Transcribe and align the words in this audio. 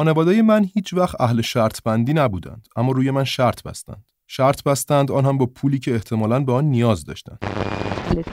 خانواده 0.00 0.42
من 0.42 0.64
هیچ 0.74 0.94
وقت 0.94 1.20
اهل 1.20 1.40
شرط 1.40 1.82
بندی 1.82 2.12
نبودند 2.12 2.68
اما 2.76 2.92
روی 2.92 3.10
من 3.10 3.24
شرط 3.24 3.62
بستند 3.62 4.04
شرط 4.26 4.62
بستند 4.62 5.10
آن 5.10 5.26
هم 5.26 5.38
با 5.38 5.46
پولی 5.46 5.78
که 5.78 5.94
احتمالاً 5.94 6.40
به 6.40 6.52
آن 6.52 6.64
نیاز 6.64 7.04
داشتند 7.04 7.38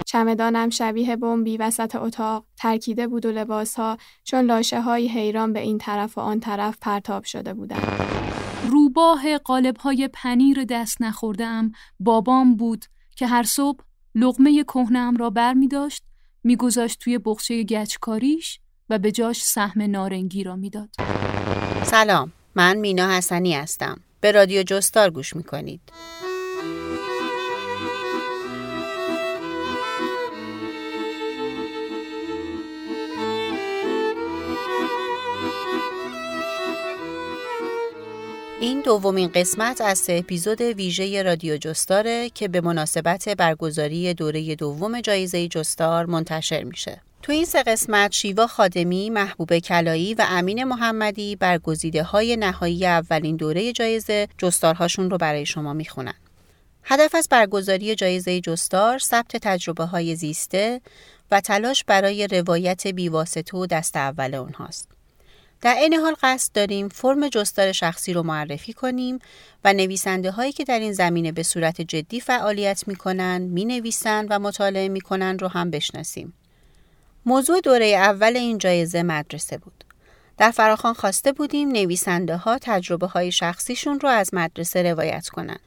چمدانم 0.05 0.69
شبیه 0.69 1.15
بمبی 1.15 1.57
وسط 1.57 1.95
اتاق 1.95 2.45
ترکیده 2.57 3.07
بود 3.07 3.25
و 3.25 3.31
لباسها 3.31 3.97
چون 4.23 4.45
لاشه 4.45 4.81
های 4.81 5.07
حیران 5.07 5.53
به 5.53 5.59
این 5.59 5.77
طرف 5.77 6.17
و 6.17 6.21
آن 6.21 6.39
طرف 6.39 6.77
پرتاب 6.81 7.23
شده 7.23 7.53
بودند. 7.53 8.01
روباه 8.69 9.37
قالب 9.37 9.77
های 9.77 10.09
پنیر 10.13 10.63
دست 10.63 11.01
نخوردم 11.01 11.71
بابام 11.99 12.55
بود 12.55 12.85
که 13.15 13.27
هر 13.27 13.43
صبح 13.43 13.83
لغمه 14.15 14.63
کهنم 14.63 15.17
را 15.17 15.29
بر 15.29 15.53
می 15.53 15.67
داشت 15.67 16.03
می 16.43 16.55
گذاشت 16.55 16.99
توی 16.99 17.17
بخچه 17.17 17.63
گچکاریش 17.63 18.59
و 18.89 18.99
به 18.99 19.11
جاش 19.11 19.43
سهم 19.43 19.81
نارنگی 19.81 20.43
را 20.43 20.55
می‌داد. 20.55 20.89
سلام 21.83 22.31
من 22.55 22.77
مینا 22.77 23.17
حسنی 23.17 23.53
هستم 23.53 23.99
به 24.21 24.31
رادیو 24.31 24.63
جستار 24.63 25.09
گوش 25.09 25.35
می 25.35 25.43
کنید. 25.43 25.81
این 38.59 38.81
دومین 38.81 39.27
قسمت 39.27 39.81
از 39.81 39.97
سه 39.97 40.13
اپیزود 40.13 40.61
ویژه 40.61 41.23
رادیو 41.23 41.57
جستاره 41.57 42.29
که 42.29 42.47
به 42.47 42.61
مناسبت 42.61 43.29
برگزاری 43.29 44.13
دوره 44.13 44.55
دوم 44.55 45.01
جایزه 45.01 45.47
جستار 45.47 46.05
منتشر 46.05 46.63
میشه. 46.63 47.01
تو 47.21 47.31
این 47.31 47.45
سه 47.45 47.63
قسمت 47.63 48.11
شیوا 48.11 48.47
خادمی، 48.47 49.09
محبوب 49.09 49.59
کلایی 49.59 50.13
و 50.13 50.25
امین 50.29 50.63
محمدی 50.63 51.35
برگزیده 51.35 52.03
های 52.03 52.37
نهایی 52.37 52.85
اولین 52.85 53.35
دوره 53.35 53.71
جایزه 53.71 54.27
جستارهاشون 54.37 55.09
رو 55.09 55.17
برای 55.17 55.45
شما 55.45 55.73
می‌خونن. 55.73 56.13
هدف 56.83 57.15
از 57.15 57.27
برگزاری 57.31 57.95
جایزه 57.95 58.41
جستار 58.41 58.99
ثبت 58.99 59.37
تجربه 59.37 59.83
های 59.83 60.15
زیسته 60.15 60.81
و 61.31 61.41
تلاش 61.41 61.83
برای 61.83 62.27
روایت 62.27 62.87
بیواسطه 62.87 63.57
و 63.57 63.65
دست 63.65 63.95
اول 63.95 64.35
اونهاست. 64.35 64.89
در 65.61 65.75
این 65.75 65.93
حال 65.93 66.15
قصد 66.21 66.51
داریم 66.53 66.89
فرم 66.89 67.29
جستار 67.29 67.71
شخصی 67.71 68.13
رو 68.13 68.23
معرفی 68.23 68.73
کنیم 68.73 69.19
و 69.63 69.73
نویسنده 69.73 70.31
هایی 70.31 70.51
که 70.51 70.63
در 70.63 70.79
این 70.79 70.93
زمینه 70.93 71.31
به 71.31 71.43
صورت 71.43 71.81
جدی 71.81 72.19
فعالیت 72.19 72.83
می 72.87 72.95
کنن، 72.95 73.41
می 73.41 73.65
نویسن 73.65 74.25
و 74.29 74.39
مطالعه 74.39 74.89
می 74.89 75.01
کنن 75.01 75.39
رو 75.39 75.47
هم 75.47 75.71
بشناسیم. 75.71 76.33
موضوع 77.27 77.61
دوره 77.61 77.85
اول 77.85 78.37
این 78.37 78.57
جایزه 78.57 79.03
مدرسه 79.03 79.57
بود. 79.57 79.83
در 80.37 80.51
فراخان 80.51 80.93
خواسته 80.93 81.31
بودیم 81.31 81.69
نویسنده 81.69 82.37
ها 82.37 82.57
تجربه 82.61 83.07
های 83.07 83.31
شخصیشون 83.31 83.99
رو 83.99 84.09
از 84.09 84.33
مدرسه 84.33 84.83
روایت 84.83 85.27
کنن. 85.27 85.57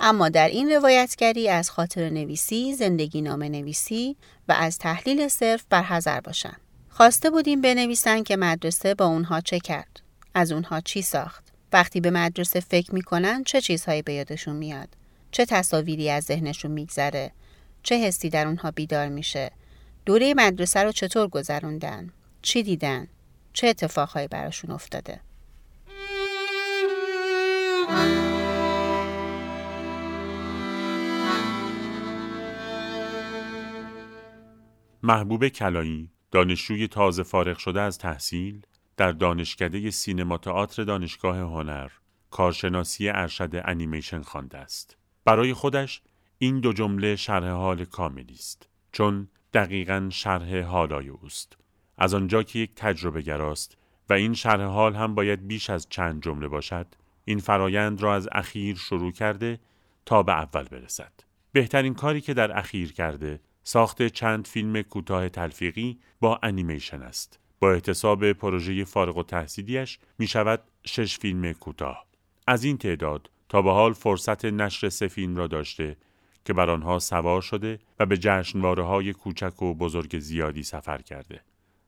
اما 0.00 0.28
در 0.28 0.48
این 0.48 0.70
روایتگری 0.70 1.48
از 1.48 1.70
خاطر 1.70 2.10
نویسی، 2.10 2.74
زندگی 2.74 3.22
نامه 3.22 3.48
نویسی 3.48 4.16
و 4.48 4.54
از 4.58 4.78
تحلیل 4.78 5.28
صرف 5.28 5.64
برحضر 5.70 6.20
باشن. 6.20 6.56
خواسته 6.88 7.30
بودیم 7.30 7.60
بنویسن 7.60 8.22
که 8.22 8.36
مدرسه 8.36 8.94
با 8.94 9.06
اونها 9.06 9.40
چه 9.40 9.58
کرد. 9.58 10.00
از 10.34 10.52
اونها 10.52 10.80
چی 10.80 11.02
ساخت. 11.02 11.44
وقتی 11.72 12.00
به 12.00 12.10
مدرسه 12.10 12.60
فکر 12.60 12.94
می‌کنن 12.94 13.44
چه 13.44 13.60
چیزهایی 13.60 14.02
به 14.02 14.12
یادشون 14.12 14.56
میاد. 14.56 14.88
چه 15.30 15.44
تصاویری 15.44 16.10
از 16.10 16.24
ذهنشون 16.24 16.70
میگذره. 16.70 17.32
چه 17.82 17.98
حسی 17.98 18.30
در 18.30 18.46
اونها 18.46 18.70
بیدار 18.70 19.08
میشه. 19.08 19.50
دوره 20.06 20.34
مدرسه 20.34 20.82
رو 20.82 20.92
چطور 20.92 21.28
گذروندن؟ 21.28 22.12
چی 22.42 22.62
دیدن؟ 22.62 23.08
چه 23.52 23.66
اتفاقهایی 23.66 24.28
براشون 24.28 24.70
افتاده؟ 24.70 25.20
محبوب 35.02 35.48
کلایی 35.48 36.10
دانشجوی 36.30 36.88
تازه 36.88 37.22
فارغ 37.22 37.58
شده 37.58 37.80
از 37.80 37.98
تحصیل 37.98 38.66
در 38.96 39.12
دانشکده 39.12 39.90
سینما 39.90 40.38
تئاتر 40.38 40.84
دانشگاه 40.84 41.38
هنر 41.38 41.90
کارشناسی 42.30 43.08
ارشد 43.08 43.50
انیمیشن 43.64 44.22
خوانده 44.22 44.58
است 44.58 44.96
برای 45.24 45.54
خودش 45.54 46.02
این 46.38 46.60
دو 46.60 46.72
جمله 46.72 47.16
شرح 47.16 47.50
حال 47.50 47.84
کاملی 47.84 48.34
است 48.34 48.68
چون 48.92 49.28
دقیقا 49.56 50.08
شرح 50.12 50.60
حالای 50.60 51.08
اوست. 51.08 51.56
از 51.98 52.14
آنجا 52.14 52.42
که 52.42 52.58
یک 52.58 52.70
تجربه 52.76 53.22
گراست 53.22 53.76
و 54.10 54.12
این 54.12 54.34
شرح 54.34 54.64
حال 54.64 54.94
هم 54.94 55.14
باید 55.14 55.46
بیش 55.46 55.70
از 55.70 55.86
چند 55.90 56.22
جمله 56.22 56.48
باشد 56.48 56.86
این 57.24 57.38
فرایند 57.38 58.02
را 58.02 58.14
از 58.14 58.28
اخیر 58.32 58.76
شروع 58.76 59.12
کرده 59.12 59.58
تا 60.06 60.22
به 60.22 60.32
اول 60.32 60.64
برسد. 60.64 61.12
بهترین 61.52 61.94
کاری 61.94 62.20
که 62.20 62.34
در 62.34 62.58
اخیر 62.58 62.92
کرده 62.92 63.40
ساخت 63.62 64.06
چند 64.06 64.46
فیلم 64.46 64.82
کوتاه 64.82 65.28
تلفیقی 65.28 65.98
با 66.20 66.40
انیمیشن 66.42 67.02
است. 67.02 67.38
با 67.60 67.72
احتساب 67.72 68.32
پروژه 68.32 68.84
فارغ 68.84 69.16
و 69.16 69.22
تحصیلیش 69.22 69.98
می 70.18 70.26
شود 70.26 70.62
شش 70.86 71.18
فیلم 71.18 71.52
کوتاه. 71.52 72.06
از 72.46 72.64
این 72.64 72.78
تعداد 72.78 73.30
تا 73.48 73.62
به 73.62 73.72
حال 73.72 73.92
فرصت 73.92 74.44
نشر 74.44 74.88
سه 74.88 75.08
فیلم 75.08 75.36
را 75.36 75.46
داشته 75.46 75.96
که 76.46 76.52
بر 76.52 76.70
آنها 76.70 76.98
سوار 76.98 77.42
شده 77.42 77.78
و 78.00 78.06
به 78.06 78.18
جشنواره 78.18 78.82
های 78.82 79.12
کوچک 79.12 79.62
و 79.62 79.74
بزرگ 79.74 80.18
زیادی 80.18 80.62
سفر 80.62 81.02
کرده. 81.02 81.40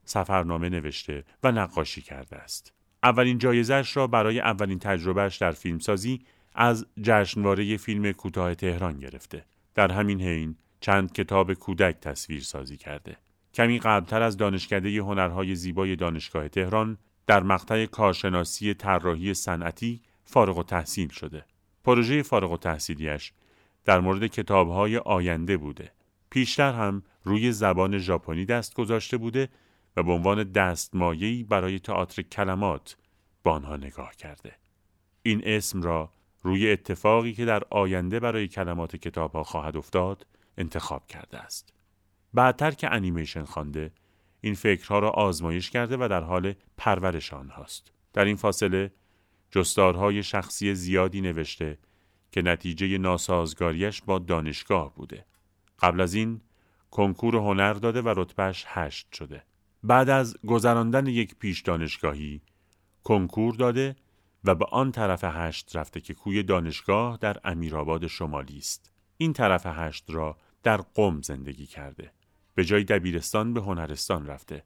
سفرنامه 0.05 0.69
نوشته 0.69 1.25
و 1.43 1.53
نقاشی 1.53 2.03
کرده 2.03 2.37
است. 2.37 2.73
اولین 3.03 3.39
جایزش 3.39 3.97
را 3.97 4.07
برای 4.07 4.41
اولین 4.41 4.79
تجربهش 4.79 5.37
در 5.37 5.51
فیلمسازی 5.51 6.21
از 6.55 6.87
جشنواره 7.03 7.77
فیلم 7.77 8.13
کوتاه 8.13 8.55
تهران 8.55 8.99
گرفته. 8.99 9.45
در 9.75 9.93
همین 9.93 10.21
حین 10.21 10.57
چند 10.81 11.13
کتاب 11.13 11.55
کودک 11.55 12.01
تصویر 12.01 12.43
سازی 12.43 12.77
کرده. 12.77 13.17
کمی 13.55 13.79
قبلتر 13.79 14.23
از 14.23 14.37
دانشکده 14.37 14.89
هنرهای 14.89 15.55
زیبای 15.55 15.97
دانشگاه 15.97 16.49
تهران 16.49 16.99
در 17.27 17.43
مقطع 17.43 17.87
کارشناسی 17.87 18.75
طراحی 18.75 19.35
صنعتی 19.35 20.01
فارغ 20.25 20.59
و 20.59 20.63
تحصیل 20.63 21.09
شده. 21.09 21.45
پروژه 21.85 22.23
فارغ 22.23 22.53
و 22.53 22.57
تحصیلیش 22.57 23.33
در 23.85 24.01
مورد 24.01 24.27
کتابهای 24.27 24.97
آینده 24.97 25.57
بوده. 25.57 25.93
پیشتر 26.31 26.73
هم 26.73 27.03
روی 27.25 27.53
زبان 27.53 27.99
ژاپنی 27.99 28.45
دست 28.45 28.75
گذاشته 28.75 29.17
بوده 29.17 29.49
و 29.97 30.03
به 30.03 30.13
عنوان 30.13 30.43
دستمایه‌ای 30.53 31.43
برای 31.43 31.79
تئاتر 31.79 32.23
کلمات 32.23 32.97
با 33.43 33.53
آنها 33.53 33.77
نگاه 33.77 34.17
کرده. 34.17 34.53
این 35.23 35.43
اسم 35.45 35.83
را 35.83 36.13
روی 36.43 36.71
اتفاقی 36.71 37.33
که 37.33 37.45
در 37.45 37.63
آینده 37.71 38.21
برای 38.21 38.49
کلمات 38.49 38.97
کتابها 38.97 39.45
خواهد 39.45 39.77
افتاد 39.77 40.27
انتخاب 40.59 41.07
کرده 41.07 41.39
است. 41.39 41.73
بعدتر 42.35 42.71
که 42.71 42.93
انیمیشن 42.93 43.45
خوانده 43.45 43.91
این 44.41 44.55
فکرها 44.55 44.99
را 44.99 45.11
آزمایش 45.11 45.71
کرده 45.71 45.97
و 45.97 46.09
در 46.11 46.23
حال 46.23 46.55
پرورش 46.77 47.33
آنهاست. 47.33 47.93
در 48.13 48.25
این 48.25 48.37
فاصله 48.37 48.93
جستارهای 49.51 50.23
شخصی 50.23 50.75
زیادی 50.75 51.21
نوشته 51.21 51.79
که 52.33 52.43
نتیجه 52.43 52.99
ناسازگاریش 52.99 54.03
با 54.03 54.19
دانشگاه 54.19 54.95
بوده. 54.95 55.25
قبل 55.81 56.01
از 56.01 56.15
این 56.15 56.41
کنکور 56.91 57.37
هنر 57.37 57.73
داده 57.73 58.03
و 58.03 58.15
رتبهش 58.17 58.65
هشت 58.67 59.15
شده. 59.15 59.43
بعد 59.83 60.09
از 60.11 60.37
گذراندن 60.47 61.07
یک 61.07 61.35
پیش 61.35 61.61
دانشگاهی 61.61 62.41
کنکور 63.05 63.55
داده 63.55 63.97
و 64.45 64.55
به 64.55 64.65
آن 64.65 64.93
طرف 64.93 65.25
هشت 65.25 65.77
رفته 65.77 66.01
که 66.01 66.15
کوی 66.15 66.43
دانشگاه 66.43 67.19
در 67.21 67.37
امیرآباد 67.45 68.07
شمالی 68.07 68.59
است. 68.59 68.93
این 69.17 69.33
طرف 69.33 69.63
هشت 69.67 70.05
را 70.09 70.37
در 70.63 70.77
قم 70.77 71.23
زندگی 71.23 71.67
کرده. 71.67 72.13
به 72.55 72.65
جای 72.65 72.85
دبیرستان 72.85 73.55
به 73.55 73.61
هنرستان 73.61 74.27
رفته. 74.27 74.65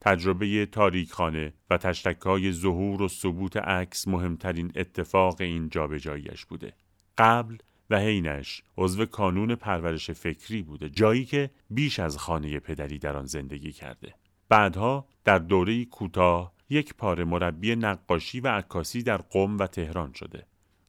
تجربه 0.00 0.66
تاریکخانه 0.66 1.52
و 1.70 1.78
تشتکای 1.78 2.52
ظهور 2.52 3.02
و 3.02 3.08
ثبوت 3.08 3.56
عکس 3.56 4.08
مهمترین 4.08 4.72
اتفاق 4.76 5.40
این 5.40 5.68
جابجاییش 5.68 6.46
بوده. 6.46 6.72
قبل 7.18 7.56
و 7.90 7.98
حینش 7.98 8.62
عضو 8.76 9.06
کانون 9.06 9.54
پرورش 9.54 10.10
فکری 10.10 10.62
بوده 10.62 10.88
جایی 10.88 11.24
که 11.24 11.50
بیش 11.70 12.00
از 12.00 12.18
خانه 12.18 12.60
پدری 12.60 12.98
در 12.98 13.16
آن 13.16 13.26
زندگی 13.26 13.72
کرده. 13.72 14.14
بعدها 14.48 15.08
در 15.24 15.38
دوره 15.38 15.84
کوتاه 15.84 16.52
یک 16.70 16.94
پاره 16.94 17.24
مربی 17.24 17.76
نقاشی 17.76 18.40
و 18.40 18.48
عکاسی 18.48 19.02
در 19.02 19.16
قم 19.16 19.58
و 19.58 19.66
تهران 19.66 20.12
شده. 20.12 20.46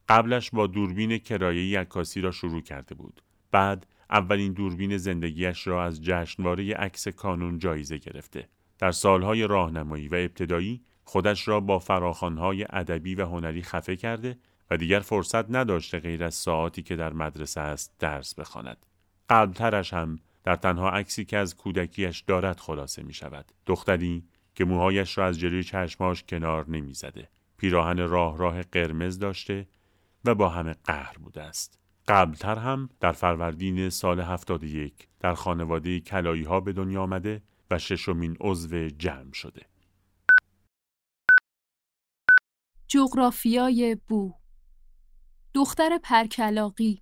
قبلش 0.10 0.50
با 0.50 0.68
دوربین 0.68 1.18
کرایه‌ای 1.18 1.76
عکاسی 1.76 2.22
را 2.22 2.32
شروع 2.32 2.62
کرده 2.62 2.96
بود. 2.96 3.22
بعد 3.52 3.86
اولین 4.10 4.54
دوربین 4.54 4.98
زندگیش 4.98 5.68
را 5.68 5.84
از 5.84 6.04
جشنواره 6.04 6.74
عکس 6.74 7.08
کانون 7.08 7.60
جایزه 7.60 7.98
گرفته. 7.98 8.50
در 8.80 8.92
سالهای 8.92 9.48
راهنمایی 9.48 10.08
و 10.08 10.16
ابتدایی 10.16 10.82
خودش 11.04 11.48
را 11.48 11.60
با 11.60 11.80
فراخانهای 11.80 12.66
ادبی 12.70 13.16
و 13.16 13.26
هنری 13.26 13.62
خفه 13.62 13.96
کرده 13.96 14.38
و 14.72 14.78
دیگر 14.78 15.00
فرصت 15.00 15.52
نداشته 15.52 16.00
غیر 16.00 16.24
از 16.24 16.36
ساعتی 16.36 16.82
که 16.82 16.96
در 16.96 17.14
مدرسه 17.14 17.62
است 17.62 17.96
درس 18.00 18.36
بخواند. 18.36 18.86
قبلترش 19.30 19.94
هم 19.94 20.20
در 20.44 20.56
تنها 20.56 20.90
عکسی 20.90 21.26
که 21.26 21.38
از 21.38 21.56
کودکیش 21.56 22.20
دارد 22.20 22.60
خلاصه 22.60 23.04
می 23.04 23.14
شود. 23.14 23.52
دختری 23.66 24.24
که 24.56 24.66
موهایش 24.66 25.18
را 25.18 25.26
از 25.26 25.40
جلوی 25.40 25.64
چشماش 25.64 26.24
کنار 26.24 26.70
نمی 26.70 26.94
زده. 26.94 27.30
پیراهن 27.58 27.98
راه 27.98 28.38
راه 28.38 28.64
قرمز 28.64 29.20
داشته 29.20 29.68
و 30.26 30.36
با 30.36 30.50
همه 30.50 30.76
قهر 30.84 31.18
بوده 31.18 31.44
است. 31.44 31.80
قبلتر 32.08 32.56
هم 32.56 32.90
در 33.00 33.12
فروردین 33.12 33.90
سال 33.90 34.20
71 34.20 35.08
در 35.20 35.34
خانواده 35.34 36.00
کلایی 36.00 36.44
ها 36.44 36.60
به 36.60 36.74
دنیا 36.74 37.04
آمده 37.04 37.42
و 37.72 37.80
ششمین 37.80 38.38
عضو 38.40 38.90
جمع 38.90 39.34
شده. 39.34 39.62
جغرافیای 42.88 43.98
بو 44.08 44.34
دختر 45.58 45.98
پرکلاقی 45.98 47.02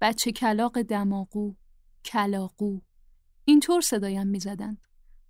بچه 0.00 0.32
کلاق 0.32 0.82
دماغو 0.82 1.54
کلاقو 2.04 2.80
اینطور 3.44 3.80
صدایم 3.80 4.26
می‌زدند. 4.26 4.86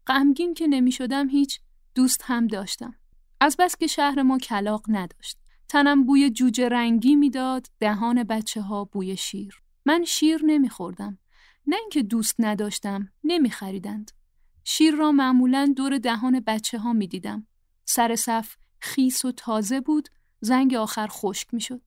غمگین 0.06 0.54
که 0.54 0.66
نمی 0.66 0.92
شدم 0.92 1.28
هیچ 1.28 1.60
دوست 1.94 2.20
هم 2.24 2.46
داشتم. 2.46 2.94
از 3.40 3.56
بس 3.58 3.76
که 3.76 3.86
شهر 3.86 4.22
ما 4.22 4.38
کلاق 4.38 4.84
نداشت. 4.88 5.38
تنم 5.68 6.04
بوی 6.04 6.30
جوجه 6.30 6.68
رنگی 6.68 7.14
می‌داد 7.14 7.66
دهان 7.80 8.22
بچه 8.22 8.60
ها 8.60 8.84
بوی 8.84 9.16
شیر. 9.16 9.62
من 9.86 10.04
شیر 10.04 10.40
نمیخوردم. 10.44 11.18
نه 11.66 11.76
اینکه 11.76 12.02
دوست 12.02 12.34
نداشتم 12.38 13.12
نمیخریدند. 13.24 14.10
شیر 14.64 14.94
را 14.94 15.12
معمولا 15.12 15.72
دور 15.76 15.98
دهان 15.98 16.40
بچه 16.40 16.78
ها 16.78 16.92
می 16.92 17.06
دیدم. 17.06 17.46
سر 17.84 18.16
صف 18.16 18.56
خیس 18.80 19.24
و 19.24 19.32
تازه 19.32 19.80
بود 19.80 20.08
زنگ 20.40 20.74
آخر 20.74 21.08
خشک 21.10 21.54
می 21.54 21.60
شد. 21.60 21.82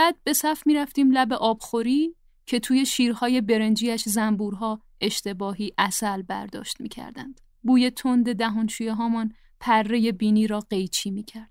بعد 0.00 0.16
به 0.24 0.32
صف 0.32 0.66
می 0.66 0.74
رفتیم 0.74 1.10
لب 1.10 1.32
آبخوری 1.32 2.16
که 2.46 2.60
توی 2.60 2.86
شیرهای 2.86 3.40
برنجیش 3.40 4.08
زنبورها 4.08 4.82
اشتباهی 5.00 5.72
اصل 5.78 6.22
برداشت 6.22 6.80
می 6.80 6.88
کردند. 6.88 7.40
بوی 7.62 7.90
تند 7.90 8.32
دهانشویه 8.32 8.94
هامان 8.94 9.32
پره 9.60 10.12
بینی 10.12 10.46
را 10.46 10.60
قیچی 10.60 11.10
می 11.10 11.22
کرد. 11.22 11.50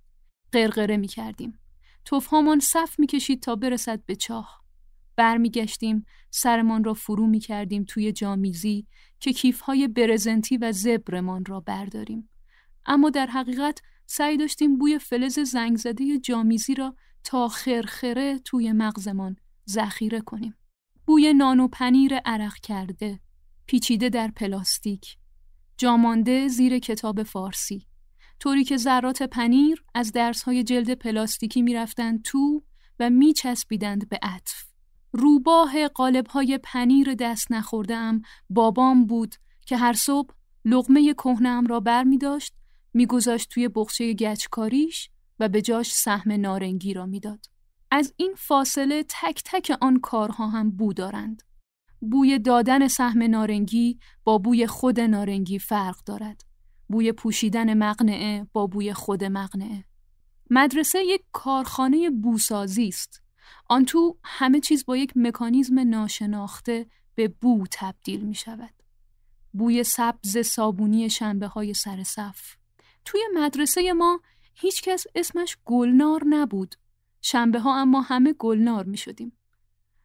قرقره 0.51 0.97
می 0.97 1.07
کردیم. 1.07 1.59
توفهامان 2.05 2.59
صف 2.59 2.99
می 2.99 3.07
کشید 3.07 3.41
تا 3.41 3.55
برسد 3.55 4.05
به 4.05 4.15
چاه. 4.15 4.61
برمیگشتیم 5.15 6.05
سرمان 6.29 6.83
را 6.83 6.93
فرو 6.93 7.27
می 7.27 7.39
کردیم 7.39 7.83
توی 7.83 8.11
جامیزی 8.11 8.87
که 9.19 9.33
کیفهای 9.33 9.87
برزنتی 9.87 10.57
و 10.57 10.71
زبرمان 10.71 11.45
را 11.45 11.59
برداریم. 11.59 12.29
اما 12.85 13.09
در 13.09 13.27
حقیقت 13.27 13.81
سعی 14.05 14.37
داشتیم 14.37 14.77
بوی 14.77 14.99
فلز 14.99 15.39
زنگ 15.39 15.77
زده 15.77 16.19
جامیزی 16.19 16.75
را 16.75 16.95
تا 17.23 17.47
خرخره 17.47 18.39
توی 18.39 18.71
مغزمان 18.71 19.35
ذخیره 19.69 20.21
کنیم. 20.21 20.55
بوی 21.05 21.33
نان 21.33 21.59
و 21.59 21.67
پنیر 21.67 22.17
عرق 22.17 22.55
کرده، 22.55 23.19
پیچیده 23.65 24.09
در 24.09 24.27
پلاستیک، 24.27 25.17
جامانده 25.77 26.47
زیر 26.47 26.79
کتاب 26.79 27.23
فارسی. 27.23 27.87
طوری 28.39 28.63
که 28.63 28.77
ذرات 28.77 29.23
پنیر 29.23 29.83
از 29.95 30.11
درسهای 30.11 30.63
جلد 30.63 30.93
پلاستیکی 30.93 31.61
می‌رفتند 31.61 32.23
تو 32.23 32.63
و 32.99 33.09
میچسبیدند 33.09 34.09
به 34.09 34.19
عطف. 34.21 34.63
روباه 35.11 35.87
قالبهای 35.87 36.59
پنیر 36.63 37.13
دست 37.13 37.51
نخورده 37.51 38.21
بابام 38.49 39.05
بود 39.05 39.35
که 39.65 39.77
هر 39.77 39.93
صبح 39.93 40.33
لغمه 40.65 41.13
کهنم 41.13 41.65
را 41.65 41.79
بر 41.79 42.03
می 42.03 42.17
داشت 42.17 42.53
میگذاشت 42.93 43.49
توی 43.49 43.67
بخچه 43.67 44.13
گچکاریش 44.13 45.09
و 45.39 45.49
به 45.49 45.61
جاش 45.61 45.91
سهم 45.91 46.31
نارنگی 46.31 46.93
را 46.93 47.05
می‌داد. 47.05 47.45
از 47.91 48.13
این 48.17 48.33
فاصله 48.37 49.05
تک 49.09 49.41
تک 49.45 49.77
آن 49.81 49.99
کارها 49.99 50.47
هم 50.47 50.71
بو 50.71 50.93
دارند. 50.93 51.43
بوی 52.01 52.39
دادن 52.39 52.87
سهم 52.87 53.23
نارنگی 53.23 53.99
با 54.23 54.37
بوی 54.37 54.67
خود 54.67 54.99
نارنگی 54.99 55.59
فرق 55.59 56.03
دارد. 56.05 56.41
بوی 56.89 57.11
پوشیدن 57.11 57.73
مقنعه 57.73 58.47
با 58.53 58.67
بوی 58.67 58.93
خود 58.93 59.23
مقنعه. 59.23 59.83
مدرسه 60.49 61.03
یک 61.03 61.21
کارخانه 61.31 62.09
بوسازی 62.09 62.87
است. 62.87 63.21
آن 63.69 63.85
تو 63.85 64.17
همه 64.23 64.59
چیز 64.59 64.85
با 64.85 64.97
یک 64.97 65.13
مکانیزم 65.15 65.79
ناشناخته 65.79 66.85
به 67.15 67.27
بو 67.27 67.65
تبدیل 67.71 68.21
می 68.21 68.35
شود. 68.35 68.73
بوی 69.53 69.83
سبز 69.83 70.37
صابونی 70.37 71.09
شنبه 71.09 71.47
های 71.47 71.73
سر 71.73 72.03
صف. 72.03 72.55
توی 73.05 73.21
مدرسه 73.35 73.93
ما 73.93 74.21
هیچکس 74.61 75.05
اسمش 75.15 75.57
گلنار 75.65 76.21
نبود. 76.25 76.75
شنبه 77.21 77.59
ها 77.59 77.81
اما 77.81 78.01
همه 78.01 78.33
گلنار 78.33 78.85
می 78.85 78.97
شدیم. 78.97 79.37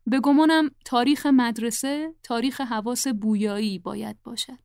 به 0.06 0.20
گمانم 0.20 0.70
تاریخ 0.84 1.26
مدرسه 1.26 2.14
تاریخ 2.22 2.60
حواس 2.60 3.08
بویایی 3.08 3.78
باید 3.78 4.22
باشد. 4.22 4.58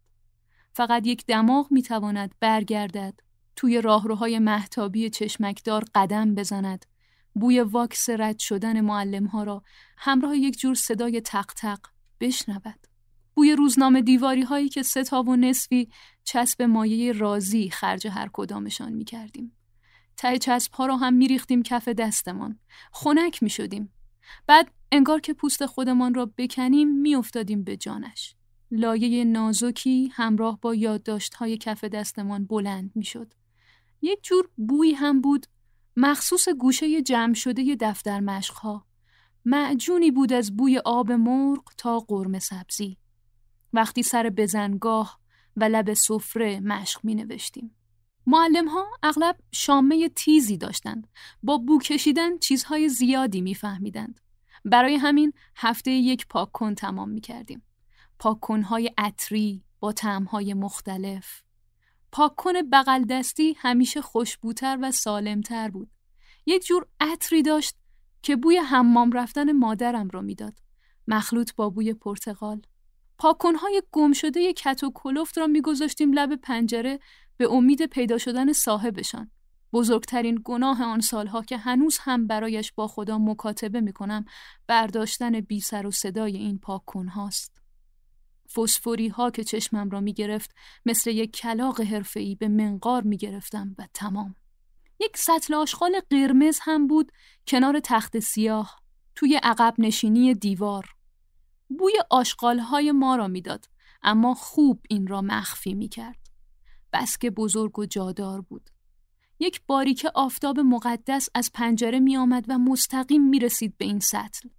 فقط 0.73 1.07
یک 1.07 1.25
دماغ 1.25 1.71
می 1.71 1.81
تواند 1.81 2.35
برگردد 2.39 3.19
توی 3.55 3.81
راهروهای 3.81 4.39
محتابی 4.39 5.09
چشمکدار 5.09 5.85
قدم 5.95 6.35
بزند 6.35 6.85
بوی 7.33 7.59
واکس 7.59 8.09
رد 8.09 8.39
شدن 8.39 8.81
معلم 8.81 9.25
ها 9.25 9.43
را 9.43 9.63
همراه 9.97 10.37
یک 10.37 10.59
جور 10.59 10.75
صدای 10.75 11.21
تق 11.21 11.53
تق 11.57 11.79
بشنود. 12.19 12.87
بوی 13.35 13.55
روزنامه 13.55 14.01
دیواری 14.01 14.41
هایی 14.41 14.69
که 14.69 14.83
سه 14.83 15.03
تا 15.03 15.23
و 15.23 15.35
نصفی 15.35 15.89
چسب 16.23 16.61
مایه 16.61 17.11
رازی 17.11 17.69
خرج 17.69 18.07
هر 18.07 18.29
کدامشان 18.33 18.93
می 18.93 19.05
کردیم. 19.05 19.58
ته 20.19 20.37
چسب 20.37 20.73
ها 20.73 20.85
را 20.85 20.97
هم 20.97 21.13
می 21.13 21.27
ریختیم 21.27 21.63
کف 21.63 21.87
دستمان. 21.87 22.59
خنک 22.91 23.43
می 23.43 23.49
شدیم. 23.49 23.93
بعد 24.47 24.71
انگار 24.91 25.19
که 25.19 25.33
پوست 25.33 25.65
خودمان 25.65 26.13
را 26.13 26.31
بکنیم 26.37 27.01
می 27.01 27.15
افتادیم 27.15 27.63
به 27.63 27.77
جانش. 27.77 28.35
لایه 28.71 29.23
نازکی 29.23 30.11
همراه 30.13 30.59
با 30.61 30.75
یادداشت 30.75 31.33
های 31.33 31.57
کف 31.57 31.83
دستمان 31.83 32.45
بلند 32.45 32.91
می 32.95 33.03
شد. 33.03 33.33
یک 34.01 34.23
جور 34.23 34.49
بوی 34.57 34.91
هم 34.91 35.21
بود 35.21 35.45
مخصوص 35.97 36.49
گوشه 36.49 37.01
جمع 37.01 37.33
شده 37.33 37.77
دفتر 37.79 38.19
مشقها. 38.19 38.85
معجونی 39.45 40.11
بود 40.11 40.33
از 40.33 40.57
بوی 40.57 40.77
آب 40.77 41.11
مرغ 41.11 41.63
تا 41.77 41.99
قرم 41.99 42.39
سبزی. 42.39 42.97
وقتی 43.73 44.03
سر 44.03 44.29
بزنگاه 44.29 45.19
و 45.55 45.63
لب 45.63 45.93
سفره 45.93 46.59
مشق 46.59 46.99
می 47.03 47.15
نوشتیم. 47.15 47.78
معلم 48.27 48.67
ها 48.67 48.87
اغلب 49.03 49.35
شامه 49.51 50.09
تیزی 50.09 50.57
داشتند. 50.57 51.07
با 51.43 51.57
بو 51.57 51.79
کشیدن 51.79 52.37
چیزهای 52.37 52.89
زیادی 52.89 53.41
میفهمیدند. 53.41 54.21
برای 54.65 54.95
همین 54.95 55.33
هفته 55.55 55.91
یک 55.91 56.27
پاک 56.27 56.51
کن 56.51 56.75
تمام 56.75 57.09
می 57.09 57.21
کردیم. 57.21 57.63
پاک 58.19 58.41
های 58.41 58.91
عطری 58.97 59.63
با 59.79 59.93
های 60.31 60.53
مختلف. 60.53 61.41
پاک 62.11 62.35
کن 62.35 62.53
بغل 62.71 63.03
دستی 63.03 63.55
همیشه 63.57 64.01
خوشبوتر 64.01 64.77
و 64.81 64.91
سالمتر 64.91 65.69
بود. 65.69 65.89
یک 66.45 66.65
جور 66.65 66.87
عطری 66.99 67.41
داشت 67.41 67.75
که 68.21 68.35
بوی 68.35 68.57
حمام 68.57 69.11
رفتن 69.11 69.51
مادرم 69.51 70.09
را 70.09 70.21
می‌داد. 70.21 70.59
مخلوط 71.07 71.55
با 71.55 71.69
بوی 71.69 71.93
پرتغال. 71.93 72.61
پاکنهای 73.17 73.81
گم 73.91 74.13
شده 74.13 74.53
کت 74.53 74.83
و 74.83 74.91
کلفت 74.95 75.37
را 75.37 75.47
میگذاشتیم 75.47 76.13
لب 76.13 76.35
پنجره 76.35 76.99
به 77.39 77.53
امید 77.53 77.85
پیدا 77.85 78.17
شدن 78.17 78.53
صاحبشان. 78.53 79.31
بزرگترین 79.73 80.41
گناه 80.45 80.83
آن 80.83 80.99
سالها 80.99 81.41
که 81.41 81.57
هنوز 81.57 81.97
هم 82.01 82.27
برایش 82.27 82.73
با 82.75 82.87
خدا 82.87 83.17
مکاتبه 83.17 83.81
می‌کنم 83.81 84.25
برداشتن 84.67 85.39
بی 85.41 85.59
سر 85.59 85.87
و 85.87 85.91
صدای 85.91 86.37
این 86.37 86.59
پاکن 86.59 87.07
هاست. 87.07 87.61
فسفوری 88.55 89.07
ها 89.07 89.31
که 89.31 89.43
چشمم 89.43 89.89
را 89.89 89.99
می‌گرفت 89.99 90.55
مثل 90.85 91.09
یک 91.09 91.31
کلاق 91.31 91.81
حرفه‌ای 91.81 92.35
به 92.35 92.47
منقار 92.47 93.03
می‌گرفتم 93.03 93.75
و 93.77 93.87
تمام. 93.93 94.35
یک 94.99 95.17
سطل 95.17 95.53
آشغال 95.53 95.99
قرمز 96.09 96.59
هم 96.61 96.87
بود 96.87 97.11
کنار 97.47 97.79
تخت 97.83 98.19
سیاه 98.19 98.79
توی 99.15 99.39
عقب 99.43 99.75
نشینی 99.77 100.33
دیوار. 100.33 100.95
بوی 101.79 101.93
های 102.59 102.91
ما 102.91 103.15
را 103.15 103.27
می‌داد 103.27 103.65
اما 104.03 104.33
خوب 104.33 104.81
این 104.89 105.07
را 105.07 105.21
مخفی 105.21 105.73
می 105.73 105.89
کرد. 105.89 106.28
بس 106.93 107.17
بزرگ 107.29 107.79
و 107.79 107.85
جادار 107.85 108.41
بود. 108.41 108.69
یک 109.39 109.61
باریک 109.67 110.07
آفتاب 110.15 110.59
مقدس 110.59 111.29
از 111.35 111.51
پنجره 111.53 111.99
می 111.99 112.17
آمد 112.17 112.45
و 112.47 112.57
مستقیم 112.57 113.29
می 113.29 113.39
رسید 113.39 113.77
به 113.77 113.85
این 113.85 113.99
سطل. 113.99 114.49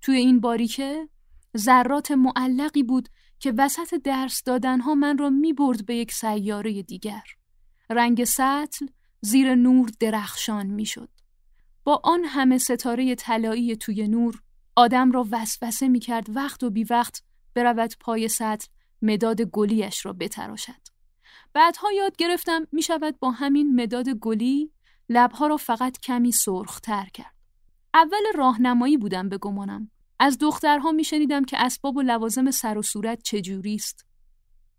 توی 0.00 0.16
این 0.16 0.40
باریکه 0.40 1.08
ذرات 1.56 2.10
معلقی 2.10 2.82
بود 2.82 3.08
که 3.38 3.54
وسط 3.58 3.94
درس 3.94 4.42
دادنها 4.42 4.94
من 4.94 5.18
را 5.18 5.30
می 5.30 5.52
برد 5.52 5.86
به 5.86 5.96
یک 5.96 6.12
سیاره 6.12 6.82
دیگر. 6.82 7.22
رنگ 7.90 8.24
سطل 8.24 8.86
زیر 9.20 9.54
نور 9.54 9.90
درخشان 10.00 10.66
می 10.66 10.86
شد. 10.86 11.08
با 11.84 12.00
آن 12.04 12.24
همه 12.24 12.58
ستاره 12.58 13.14
طلایی 13.14 13.76
توی 13.76 14.08
نور 14.08 14.42
آدم 14.76 15.12
را 15.12 15.26
وسوسه 15.30 15.88
می 15.88 16.00
کرد 16.00 16.36
وقت 16.36 16.62
و 16.62 16.70
بی 16.70 16.84
وقت 16.84 17.22
برود 17.54 17.94
پای 18.00 18.28
سطل 18.28 18.68
مداد 19.02 19.42
گلیش 19.42 20.06
را 20.06 20.12
بتراشد. 20.12 20.93
بعدها 21.54 21.92
یاد 21.92 22.16
گرفتم 22.16 22.66
می 22.72 22.82
شود 22.82 23.18
با 23.18 23.30
همین 23.30 23.80
مداد 23.80 24.08
گلی 24.08 24.70
لبها 25.08 25.46
را 25.46 25.56
فقط 25.56 25.98
کمی 25.98 26.32
سرختر 26.32 27.06
کرد. 27.14 27.34
اول 27.94 28.22
راهنمایی 28.34 28.96
بودم 28.96 29.28
به 29.28 29.38
گمانم. 29.38 29.90
از 30.18 30.38
دخترها 30.38 30.92
می 30.92 31.04
شنیدم 31.04 31.44
که 31.44 31.64
اسباب 31.64 31.96
و 31.96 32.02
لوازم 32.02 32.50
سر 32.50 32.78
و 32.78 32.82
صورت 32.82 33.22
چجوری 33.22 33.74
است. 33.74 34.06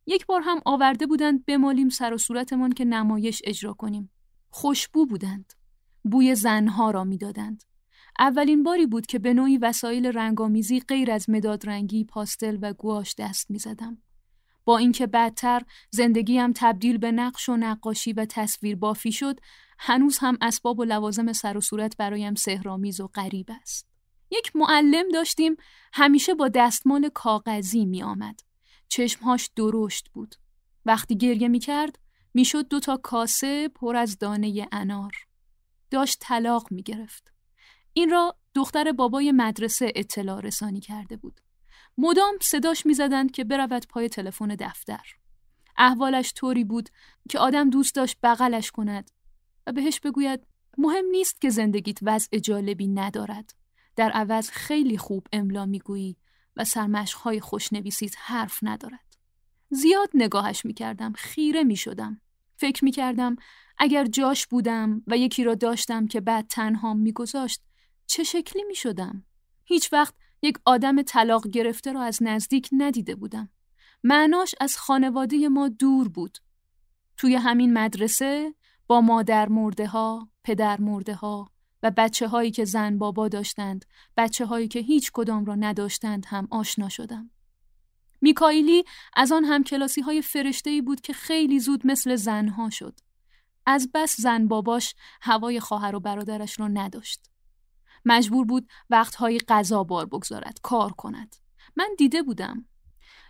یک 0.05 0.25
بار 0.25 0.41
هم 0.41 0.62
آورده 0.65 1.08
بودند 1.08 1.46
بمالیم 1.46 1.89
سر 1.89 2.13
و 2.13 2.17
صورتمان 2.17 2.72
که 2.72 2.86
نمایش 2.86 3.41
اجرا 3.44 3.74
کنیم. 3.74 4.12
خوشبو 4.50 5.05
بودند. 5.05 5.53
بوی 6.03 6.36
زنها 6.36 6.91
را 6.91 7.03
می‌دادند. 7.03 7.63
اولین 8.20 8.63
باری 8.63 8.86
بود 8.86 9.05
که 9.05 9.20
به 9.20 9.34
نوعی 9.34 9.58
وسایل 9.58 10.05
رنگامیزی 10.05 10.79
غیر 10.79 11.12
از 11.12 11.29
مداد 11.29 11.70
رنگی، 11.70 12.03
پاستل 12.03 12.58
و 12.62 12.74
گواش 12.74 13.15
دست 13.17 13.51
می 13.51 13.60
زدم. 13.60 13.98
با 14.65 14.77
اینکه 14.77 15.07
بعدتر 15.07 15.62
زندگیم 15.91 16.53
تبدیل 16.55 16.98
به 16.98 17.12
نقش 17.12 17.50
و 17.50 17.57
نقاشی 17.57 18.13
و 18.13 18.25
تصویر 18.25 18.75
بافی 18.75 19.12
شد، 19.12 19.39
هنوز 19.79 20.17
هم 20.17 20.38
اسباب 20.41 20.79
و 20.79 20.84
لوازم 20.84 21.34
سر 21.34 21.57
و 21.57 21.62
صورت 21.62 21.98
برایم 21.98 22.36
سهرامیز 22.36 23.00
و 23.00 23.07
غریب 23.07 23.50
است. 23.62 23.88
یک 24.31 24.55
معلم 24.55 25.10
داشتیم 25.13 25.55
همیشه 25.93 26.34
با 26.34 26.48
دستمال 26.48 27.10
کاغذی 27.10 27.86
می 27.86 28.03
آمد. 28.03 28.39
چشمهاش 28.88 29.50
درشت 29.55 30.10
بود. 30.13 30.36
وقتی 30.86 31.17
گریه 31.17 31.48
می 31.48 31.60
کرد 31.60 32.00
می‌شد 32.34 32.67
دو 32.67 32.79
تا 32.79 32.98
کاسه 32.98 33.67
پر 33.67 33.95
از 33.95 34.17
دانه 34.17 34.67
انار. 34.72 35.12
داشت 35.91 36.17
طلاق 36.22 36.67
می 36.72 36.84
گرفت. 36.84 37.31
این 37.93 38.10
را 38.10 38.36
دختر 38.53 38.91
بابای 38.91 39.31
مدرسه 39.31 39.91
اطلاع 39.95 40.41
رسانی 40.41 40.79
کرده 40.79 41.17
بود. 41.17 41.41
مدام 41.97 42.35
صداش 42.41 42.85
می‌زدند 42.85 43.31
که 43.31 43.43
برود 43.43 43.87
پای 43.87 44.09
تلفن 44.09 44.47
دفتر. 44.47 45.15
احوالش 45.77 46.33
طوری 46.33 46.63
بود 46.63 46.89
که 47.29 47.39
آدم 47.39 47.69
دوست 47.69 47.95
داشت 47.95 48.17
بغلش 48.23 48.71
کند 48.71 49.11
و 49.67 49.71
بهش 49.71 49.99
بگوید 49.99 50.47
مهم 50.77 51.05
نیست 51.05 51.41
که 51.41 51.49
زندگیت 51.49 51.99
وضع 52.01 52.39
جالبی 52.39 52.87
ندارد. 52.87 53.55
در 53.95 54.11
عوض 54.11 54.49
خیلی 54.49 54.97
خوب 54.97 55.27
املا 55.33 55.65
می‌گویی 55.65 56.17
و 56.55 56.65
سرمشقهای 56.65 57.39
خوشنویسیت 57.39 58.15
حرف 58.17 58.59
ندارد. 58.61 59.15
زیاد 59.69 60.09
نگاهش 60.13 60.65
می‌کردم 60.65 61.13
خیره 61.13 61.63
می‌شدم. 61.63 62.21
فکر 62.57 62.85
می‌کردم 62.85 63.35
اگر 63.77 64.05
جاش 64.05 64.47
بودم 64.47 65.03
و 65.07 65.17
یکی 65.17 65.43
را 65.43 65.55
داشتم 65.55 66.07
که 66.07 66.21
بعد 66.21 66.47
تنهام 66.47 66.99
میگذاشت 66.99 67.61
چه 68.07 68.23
شکلی 68.23 68.63
می‌شدم؟ 68.63 69.25
هیچ 69.65 69.93
وقت 69.93 70.15
یک 70.42 70.58
آدم 70.65 71.01
طلاق 71.01 71.48
گرفته 71.48 71.92
را 71.92 72.01
از 72.01 72.24
نزدیک 72.24 72.70
ندیده 72.72 73.15
بودم. 73.15 73.50
معناش 74.04 74.56
از 74.60 74.77
خانواده 74.77 75.50
ما 75.50 75.68
دور 75.70 76.08
بود. 76.08 76.38
توی 77.18 77.36
همین 77.36 77.74
مدرسه 77.74 78.56
با 78.88 79.01
مادر 79.01 79.50
مرده 79.50 79.88
ها، 79.88 80.30
پدر 80.44 80.82
مرده 80.82 81.15
ها 81.15 81.51
و 81.84 81.92
بچه 81.92 82.27
هایی 82.27 82.51
که 82.51 82.65
زن 82.65 82.98
بابا 82.98 83.27
داشتند، 83.27 83.86
بچه 84.18 84.46
هایی 84.46 84.68
که 84.68 84.80
هیچ 84.80 85.12
کدام 85.13 85.46
را 85.46 85.56
نداشتند 85.56 86.25
هم 86.27 86.48
آشنا 86.51 86.89
شدم. 86.89 87.30
میکائیلی 88.22 88.84
از 89.15 89.32
آن 89.32 89.46
هم 89.46 89.63
کلاسی 89.63 90.01
های 90.01 90.22
فرشته 90.22 90.82
بود 90.82 91.01
که 91.01 91.13
خیلی 91.13 91.60
زود 91.60 91.88
مثل 91.88 92.15
زنها 92.15 92.70
شد. 92.70 93.00
از 93.65 93.89
بس 93.94 94.22
زن 94.22 94.48
باباش 94.48 94.96
هوای 95.22 95.60
خواهر 95.60 95.96
و 95.96 96.00
برادرش 96.00 96.60
را 96.60 96.68
نداشت. 96.68 97.30
مجبور 98.05 98.45
بود 98.45 98.67
وقتهایی 98.89 99.39
غذا 99.39 99.83
بار 99.83 100.05
بگذارد، 100.05 100.59
کار 100.63 100.91
کند. 100.91 101.35
من 101.75 101.89
دیده 101.97 102.24
بودم. 102.24 102.65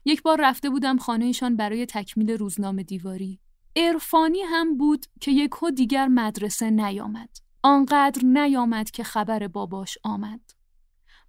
یک 0.06 0.22
بار 0.22 0.42
رفته 0.42 0.70
بودم 0.70 0.98
خانهشان 0.98 1.56
برای 1.56 1.86
تکمیل 1.86 2.32
روزنامه 2.32 2.84
دیواری. 2.84 3.40
عرفانی 3.76 4.42
هم 4.42 4.78
بود 4.78 5.06
که 5.22 5.32
یکو 5.32 5.72
دیگر 5.72 6.08
مدرسه 6.08 6.70
نیامد. 6.70 7.30
آنقدر 7.64 8.26
نیامد 8.26 8.92
که 8.92 9.04
خبر 9.04 9.48
باباش 9.48 9.98
آمد. 10.04 10.42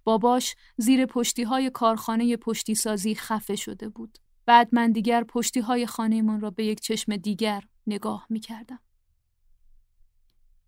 باباش 0.03 0.55
زیر 0.77 1.05
پشتی 1.05 1.43
های 1.43 1.69
کارخانه 1.69 2.37
پشتی 2.37 2.75
سازی 2.75 3.15
خفه 3.15 3.55
شده 3.55 3.89
بود. 3.89 4.17
بعد 4.45 4.69
من 4.71 4.91
دیگر 4.91 5.23
پشتی 5.23 5.59
های 5.59 5.85
خانه 5.85 6.21
من 6.21 6.41
را 6.41 6.49
به 6.49 6.65
یک 6.65 6.79
چشم 6.79 7.15
دیگر 7.15 7.63
نگاه 7.87 8.25
می 8.29 8.39
کردم. 8.39 8.79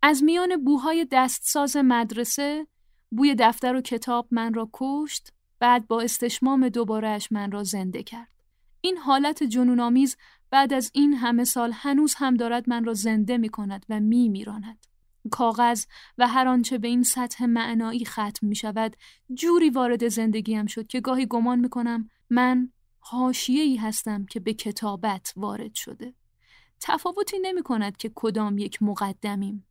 از 0.02 0.24
میان 0.24 0.64
بوهای 0.64 1.08
دستساز 1.12 1.78
مدرسه 1.78 2.68
بوی 3.12 3.36
دفتر 3.40 3.76
و 3.76 3.82
کتاب 3.82 4.28
من 4.32 4.54
را 4.54 4.70
کشت 4.74 5.34
بعد 5.60 5.88
با 5.88 6.02
استشمام 6.02 6.70
دوبارهش 6.70 7.32
من 7.32 7.52
را 7.52 7.64
زنده 7.64 8.04
کرد. 8.04 8.30
این 8.82 8.98
حالت 8.98 9.44
جنونآمیز 9.44 10.18
بعد 10.52 10.74
از 10.74 10.92
این 10.94 11.14
همه 11.14 11.44
سال 11.44 11.72
هنوز 11.74 12.16
هم 12.18 12.36
دارد 12.36 12.70
من 12.70 12.86
را 12.86 12.94
زنده 12.94 13.38
می 13.38 13.50
کند 13.50 13.86
و 13.90 14.00
می 14.00 14.30
میراند. 14.30 14.86
کاغذ 15.32 15.86
و 16.18 16.28
هر 16.28 16.48
آنچه 16.48 16.78
به 16.78 16.88
این 16.88 17.04
سطح 17.04 17.46
معنایی 17.46 18.06
ختم 18.06 18.48
می 18.48 18.56
شود 18.56 18.96
جوری 19.34 19.70
وارد 19.70 20.08
زندگیم 20.08 20.66
شد 20.66 20.88
که 20.88 21.02
گاهی 21.02 21.26
گمان 21.26 21.60
می 21.60 21.70
کنم 21.70 22.10
من 22.30 22.72
ای 23.48 23.76
هستم 23.76 24.26
که 24.26 24.40
به 24.40 24.54
کتابت 24.54 25.34
وارد 25.36 25.76
شده. 25.76 26.14
تفاوتی 26.82 27.40
نمی 27.42 27.64
کند 27.64 27.98
که 27.98 28.12
کدام 28.16 28.58
یک 28.58 28.84
مقدمیم. 28.84 29.66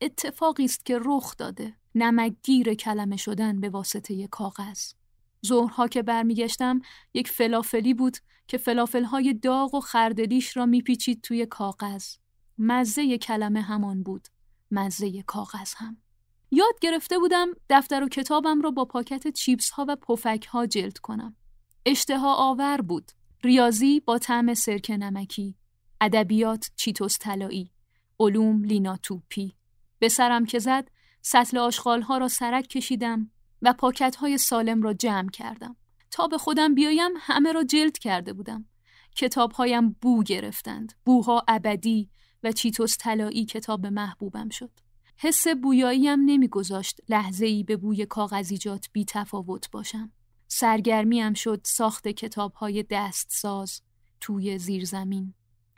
اتفاقی 0.00 0.64
است 0.64 0.86
که 0.86 0.98
رخ 1.04 1.36
داده. 1.36 1.74
نمکگیر 1.94 2.74
کلمه 2.74 3.16
شدن 3.16 3.60
به 3.60 3.68
واسطه 3.68 4.26
کاغذ. 4.26 4.92
ظهرها 5.46 5.88
که 5.88 6.02
برمیگشتم 6.02 6.80
یک 7.14 7.28
فلافلی 7.28 7.94
بود 7.94 8.16
که 8.48 8.58
فلافلهای 8.58 9.34
داغ 9.34 9.74
و 9.74 9.80
خردلیش 9.80 10.56
را 10.56 10.66
میپیچید 10.66 11.20
توی 11.20 11.46
کاغذ. 11.46 12.04
مزه 12.58 13.18
کلمه 13.18 13.60
همان 13.60 14.02
بود. 14.02 14.28
مزه 14.70 15.22
کاغذ 15.22 15.74
هم. 15.76 15.96
یاد 16.50 16.78
گرفته 16.80 17.18
بودم 17.18 17.48
دفتر 17.70 18.02
و 18.04 18.08
کتابم 18.08 18.60
را 18.60 18.70
با 18.70 18.84
پاکت 18.84 19.28
چیپس 19.28 19.70
ها 19.70 19.86
و 19.88 19.96
پفک 19.96 20.46
ها 20.50 20.66
جلد 20.66 20.98
کنم. 20.98 21.36
اشتها 21.86 22.34
آور 22.34 22.80
بود. 22.80 23.12
ریاضی 23.44 24.00
با 24.00 24.18
طعم 24.18 24.54
سرک 24.54 24.90
نمکی. 24.90 25.56
ادبیات 26.00 26.70
چیتوس 26.76 27.18
طلایی. 27.18 27.70
علوم 28.20 28.64
لینا 28.64 28.96
توپی. 28.96 29.54
به 30.04 30.08
سرم 30.08 30.44
که 30.46 30.58
زد 30.58 30.88
سطل 31.22 31.58
آشغال 31.58 32.02
ها 32.02 32.18
را 32.18 32.28
سرک 32.28 32.66
کشیدم 32.66 33.30
و 33.62 33.72
پاکت 33.72 34.16
های 34.16 34.38
سالم 34.38 34.82
را 34.82 34.92
جمع 34.92 35.30
کردم. 35.30 35.76
تا 36.10 36.26
به 36.26 36.38
خودم 36.38 36.74
بیایم 36.74 37.10
همه 37.20 37.52
را 37.52 37.64
جلد 37.64 37.98
کرده 37.98 38.32
بودم. 38.32 38.64
کتاب 39.16 39.52
هایم 39.52 39.96
بو 40.02 40.22
گرفتند. 40.22 40.92
بوها 41.04 41.44
ابدی 41.48 42.10
و 42.42 42.52
چیتوس 42.52 42.96
طلایی 42.98 43.44
کتاب 43.44 43.86
محبوبم 43.86 44.48
شد. 44.48 44.70
حس 45.16 45.48
بویاییم 45.48 46.20
نمیگذاشت 46.24 47.00
لحظه 47.08 47.46
ای 47.46 47.62
به 47.62 47.76
بوی 47.76 48.06
کاغذیجات 48.06 48.86
بی 48.92 49.04
تفاوت 49.04 49.70
باشم. 49.70 50.12
سرگرمیم 50.48 51.34
شد 51.34 51.60
ساخت 51.64 52.08
کتاب 52.08 52.52
های 52.52 52.84
دست 52.90 53.26
ساز 53.30 53.82
توی 54.20 54.58
زیرزمین. 54.58 55.34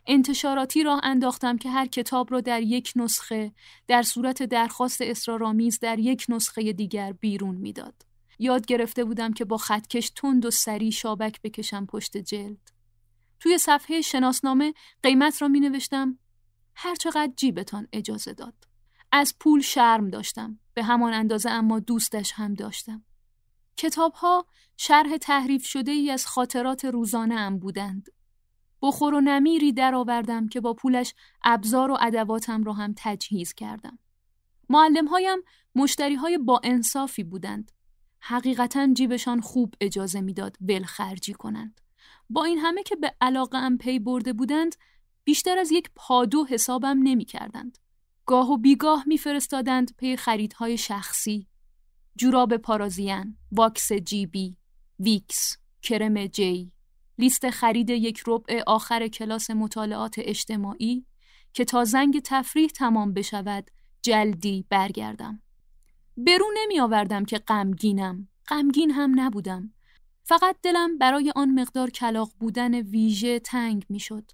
انتشاراتی 0.07 0.83
راه 0.83 1.01
انداختم 1.03 1.59
که 1.59 1.71
هر 1.71 1.87
کتاب 1.87 2.33
را 2.33 2.41
در 2.41 2.63
یک 2.63 2.93
نسخه 2.97 3.53
در 3.87 4.03
صورت 4.03 4.43
درخواست 4.43 5.03
اصرارآمیز 5.03 5.79
در 5.81 5.99
یک 5.99 6.27
نسخه 6.29 6.73
دیگر 6.73 7.13
بیرون 7.13 7.55
می‌داد. 7.55 7.95
یاد 8.39 8.67
گرفته 8.67 9.05
بودم 9.05 9.33
که 9.33 9.45
با 9.45 9.57
خطکش 9.57 10.11
تند 10.11 10.47
و 10.47 10.51
سری 10.51 10.93
شابک 10.93 11.43
بکشم 11.43 11.87
پشت 11.87 12.17
جلد. 12.17 12.71
توی 13.41 13.59
صفحه 13.59 14.01
شناسنامه 14.01 14.75
قیمت 15.03 15.43
را 15.43 15.49
می 15.49 15.61
نوشتم 15.61 16.19
هر 16.75 16.95
چقدر 16.95 17.33
جیبتان 17.37 17.89
اجازه 17.93 18.33
داد. 18.33 18.55
از 19.13 19.35
پول 19.41 19.61
شرم 19.61 20.09
داشتم. 20.09 20.59
به 20.75 20.83
همان 20.83 21.13
اندازه 21.13 21.51
اما 21.51 21.81
دوستش 21.81 22.33
هم 22.33 22.55
داشتم. 22.55 23.05
کتاب 23.77 24.13
ها 24.13 24.47
شرح 24.77 25.17
تحریف 25.17 25.67
شده 25.67 25.93
ای 25.93 26.11
از 26.11 26.27
خاطرات 26.27 26.85
روزانه 26.85 27.35
ام 27.35 27.59
بودند. 27.59 28.09
بخور 28.83 29.15
و 29.15 29.21
نمیری 29.21 29.73
درآوردم 29.73 30.49
که 30.49 30.61
با 30.61 30.75
پولش 30.75 31.15
ابزار 31.45 31.91
و 31.91 31.99
ادواتم 32.01 32.65
را 32.65 32.73
هم 32.73 32.95
تجهیز 32.97 33.53
کردم. 33.53 33.99
معلم 34.69 35.07
هایم 35.09 35.39
مشتری 35.75 36.15
های 36.15 36.39
با 36.39 36.61
انصافی 36.65 37.25
بودند. 37.25 37.73
حقیقتا 38.21 38.93
جیبشان 38.93 39.41
خوب 39.41 39.75
اجازه 39.81 40.21
می‌داد 40.21 40.57
خرجی 40.85 41.33
کنند. 41.33 41.81
با 42.31 42.45
این 42.45 42.59
همه 42.59 42.83
که 42.83 42.97
به 42.97 43.15
علاقه 43.21 43.59
ام 43.59 43.79
پی 43.79 43.99
برده 43.99 44.33
بودند 44.33 44.75
بیشتر 45.25 45.59
از 45.59 45.73
یک 45.73 45.91
پادو 45.95 46.45
حسابم 46.45 46.99
نمی 47.03 47.25
کردند. 47.25 47.79
گاه 48.27 48.51
و 48.51 48.57
بیگاه 48.57 49.05
میفرستادند 49.07 49.97
پی 49.97 50.17
خریدهای 50.17 50.79
شخصی 50.79 51.47
جوراب 52.17 52.57
پارازین، 52.57 53.37
واکس 53.53 53.93
جیبی، 53.93 54.57
ویکس، 55.01 55.57
کرم 55.83 56.27
جی، 56.27 56.73
لیست 57.19 57.51
خرید 57.51 57.91
یک 57.91 58.23
ربع 58.27 58.63
آخر 58.67 59.09
کلاس 59.09 59.51
مطالعات 59.51 60.15
اجتماعی 60.19 61.07
که 61.53 61.65
تا 61.65 61.85
زنگ 61.85 62.21
تفریح 62.25 62.69
تمام 62.69 63.13
بشود 63.13 63.71
جلدی 64.03 64.67
برگردم. 64.71 65.43
برو 66.17 66.47
نمی 66.57 66.81
آوردم 66.81 67.25
که 67.25 67.39
غمگینم. 67.39 68.29
غمگین 68.49 68.91
هم 68.91 69.21
نبودم. 69.21 69.73
فقط 70.25 70.57
دلم 70.63 70.99
برای 70.99 71.33
آن 71.37 71.61
مقدار 71.61 71.91
کلاق 71.91 72.31
بودن 72.41 72.75
ویژه 72.75 73.39
تنگ 73.39 73.85
می 73.89 74.01
شد. 74.01 74.31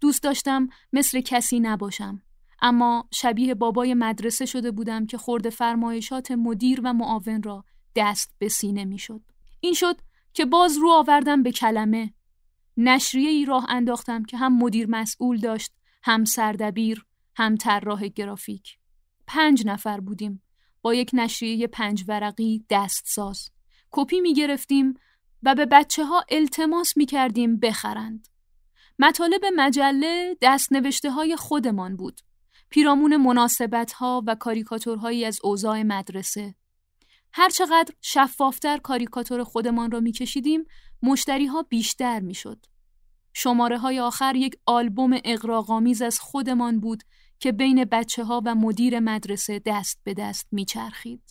دوست 0.00 0.22
داشتم 0.22 0.68
مثل 0.92 1.20
کسی 1.20 1.60
نباشم. 1.60 2.22
اما 2.62 3.08
شبیه 3.12 3.54
بابای 3.54 3.94
مدرسه 3.94 4.46
شده 4.46 4.70
بودم 4.70 5.06
که 5.06 5.18
خورده 5.18 5.50
فرمایشات 5.50 6.30
مدیر 6.30 6.80
و 6.84 6.92
معاون 6.92 7.42
را 7.42 7.64
دست 7.96 8.34
به 8.38 8.48
سینه 8.48 8.84
می 8.84 8.98
شد. 8.98 9.20
این 9.60 9.74
شد 9.74 10.00
که 10.32 10.44
باز 10.44 10.76
رو 10.76 10.90
آوردم 10.90 11.42
به 11.42 11.52
کلمه 11.52 12.13
نشریه 12.76 13.30
ای 13.30 13.44
راه 13.44 13.66
انداختم 13.68 14.24
که 14.24 14.36
هم 14.36 14.58
مدیر 14.58 14.86
مسئول 14.90 15.38
داشت 15.38 15.72
هم 16.02 16.24
سردبیر 16.24 17.04
هم 17.36 17.56
طراح 17.56 18.08
گرافیک 18.08 18.78
پنج 19.26 19.66
نفر 19.66 20.00
بودیم 20.00 20.42
با 20.82 20.94
یک 20.94 21.10
نشریه 21.12 21.66
پنج 21.66 22.04
ورقی 22.08 22.64
دستساز 22.70 23.50
کپی 23.90 24.20
می 24.20 24.34
گرفتیم 24.34 24.94
و 25.42 25.54
به 25.54 25.66
بچه 25.66 26.04
ها 26.04 26.24
التماس 26.28 26.96
می 26.96 27.06
کردیم 27.06 27.58
بخرند. 27.58 28.28
مطالب 28.98 29.40
مجله 29.56 30.36
دست 30.42 30.72
نوشته 30.72 31.10
های 31.10 31.36
خودمان 31.36 31.96
بود. 31.96 32.20
پیرامون 32.70 33.16
مناسبت 33.16 33.92
ها 33.92 34.22
و 34.26 34.34
کاریکاتورهایی 34.34 35.24
از 35.24 35.38
اوضاع 35.42 35.82
مدرسه. 35.82 36.54
هرچقدر 37.32 37.94
شفافتر 38.00 38.78
کاریکاتور 38.78 39.44
خودمان 39.44 39.90
را 39.90 40.00
میکشیدیم 40.00 40.64
مشتری 41.04 41.46
ها 41.46 41.62
بیشتر 41.62 42.20
می‌شد. 42.20 42.66
شماره 43.32 43.78
های 43.78 44.00
آخر 44.00 44.36
یک 44.36 44.56
آلبوم 44.66 45.18
اقراغامیز 45.24 46.02
از 46.02 46.20
خودمان 46.20 46.80
بود 46.80 47.02
که 47.40 47.52
بین 47.52 47.84
بچه 47.84 48.24
ها 48.24 48.42
و 48.44 48.54
مدیر 48.54 49.00
مدرسه 49.00 49.62
دست 49.66 50.00
به 50.04 50.14
دست 50.14 50.48
میچرخید. 50.52 51.22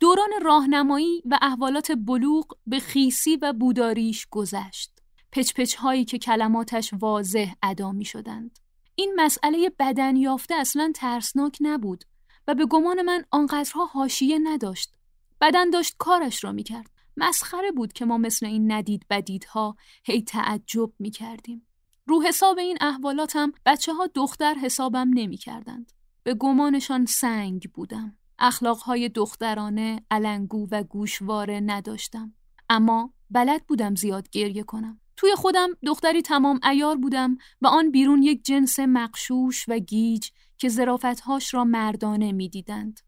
دوران 0.00 0.30
راهنمایی 0.42 1.22
و 1.30 1.38
احوالات 1.42 1.92
بلوغ 1.92 2.46
به 2.66 2.80
خیسی 2.80 3.36
و 3.36 3.52
بوداریش 3.52 4.26
گذشت. 4.30 4.90
پچپچ 5.32 5.74
هایی 5.74 6.04
که 6.04 6.18
کلماتش 6.18 6.90
واضح 7.00 7.52
ادا 7.62 7.92
می 7.92 8.04
شدند. 8.04 8.58
این 8.94 9.12
مسئله 9.16 9.70
بدن 9.78 10.16
یافته 10.16 10.54
اصلا 10.54 10.92
ترسناک 10.94 11.58
نبود 11.60 12.04
و 12.48 12.54
به 12.54 12.66
گمان 12.66 13.02
من 13.02 13.24
آنقدرها 13.30 13.84
حاشیه 13.84 14.38
نداشت. 14.42 14.94
بدن 15.40 15.70
داشت 15.70 15.94
کارش 15.98 16.44
را 16.44 16.52
می 16.52 16.62
کرد. 16.62 16.90
مسخره 17.16 17.72
بود 17.72 17.92
که 17.92 18.04
ما 18.04 18.18
مثل 18.18 18.46
این 18.46 18.72
ندید 18.72 19.06
بدیدها 19.10 19.76
هی 20.04 20.22
تعجب 20.22 20.92
می 20.98 21.10
کردیم. 21.10 21.66
رو 22.06 22.22
حساب 22.22 22.58
این 22.58 22.78
احوالاتم 22.80 23.52
بچه 23.66 23.94
ها 23.94 24.06
دختر 24.14 24.54
حسابم 24.54 25.10
نمی 25.14 25.36
کردند. 25.36 25.92
به 26.22 26.34
گمانشان 26.34 27.06
سنگ 27.06 27.70
بودم. 27.74 28.18
اخلاقهای 28.38 29.08
دخترانه، 29.08 30.00
علنگو 30.10 30.68
و 30.70 30.82
گوشواره 30.82 31.60
نداشتم. 31.60 32.34
اما 32.68 33.12
بلد 33.30 33.66
بودم 33.66 33.94
زیاد 33.94 34.30
گریه 34.30 34.62
کنم. 34.62 35.00
توی 35.16 35.34
خودم 35.34 35.68
دختری 35.86 36.22
تمام 36.22 36.60
ایار 36.70 36.96
بودم 36.96 37.36
و 37.60 37.66
آن 37.66 37.90
بیرون 37.90 38.22
یک 38.22 38.44
جنس 38.44 38.78
مقشوش 38.78 39.64
و 39.68 39.78
گیج 39.78 40.28
که 40.58 40.68
زرافتهاش 40.68 41.54
را 41.54 41.64
مردانه 41.64 42.32
می‌دیدند. 42.32 43.00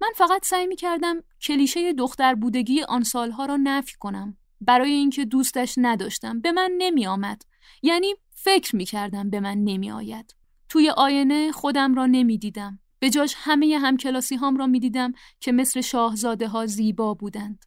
من 0.00 0.08
فقط 0.16 0.46
سعی 0.46 0.66
می 0.66 0.76
کردم 0.76 1.16
کلیشه 1.42 1.92
دختر 1.92 2.34
بودگی 2.34 2.82
آن 2.82 3.02
سالها 3.02 3.46
را 3.46 3.56
نفی 3.56 3.96
کنم. 3.98 4.36
برای 4.60 4.92
اینکه 4.92 5.24
دوستش 5.24 5.74
نداشتم 5.76 6.40
به 6.40 6.52
من 6.52 6.70
نمی 6.78 7.06
آمد. 7.06 7.42
یعنی 7.82 8.14
فکر 8.34 8.76
می 8.76 8.84
کردم 8.84 9.30
به 9.30 9.40
من 9.40 9.58
نمی 9.58 9.90
آید. 9.90 10.34
توی 10.68 10.90
آینه 10.90 11.52
خودم 11.52 11.94
را 11.94 12.06
نمی 12.06 12.38
دیدم. 12.38 12.78
به 12.98 13.10
جاش 13.10 13.34
همه 13.36 13.78
همکلاسی 13.78 14.36
هام 14.36 14.56
را 14.56 14.66
می 14.66 14.80
دیدم 14.80 15.12
که 15.40 15.52
مثل 15.52 15.80
شاهزاده 15.80 16.48
ها 16.48 16.66
زیبا 16.66 17.14
بودند. 17.14 17.64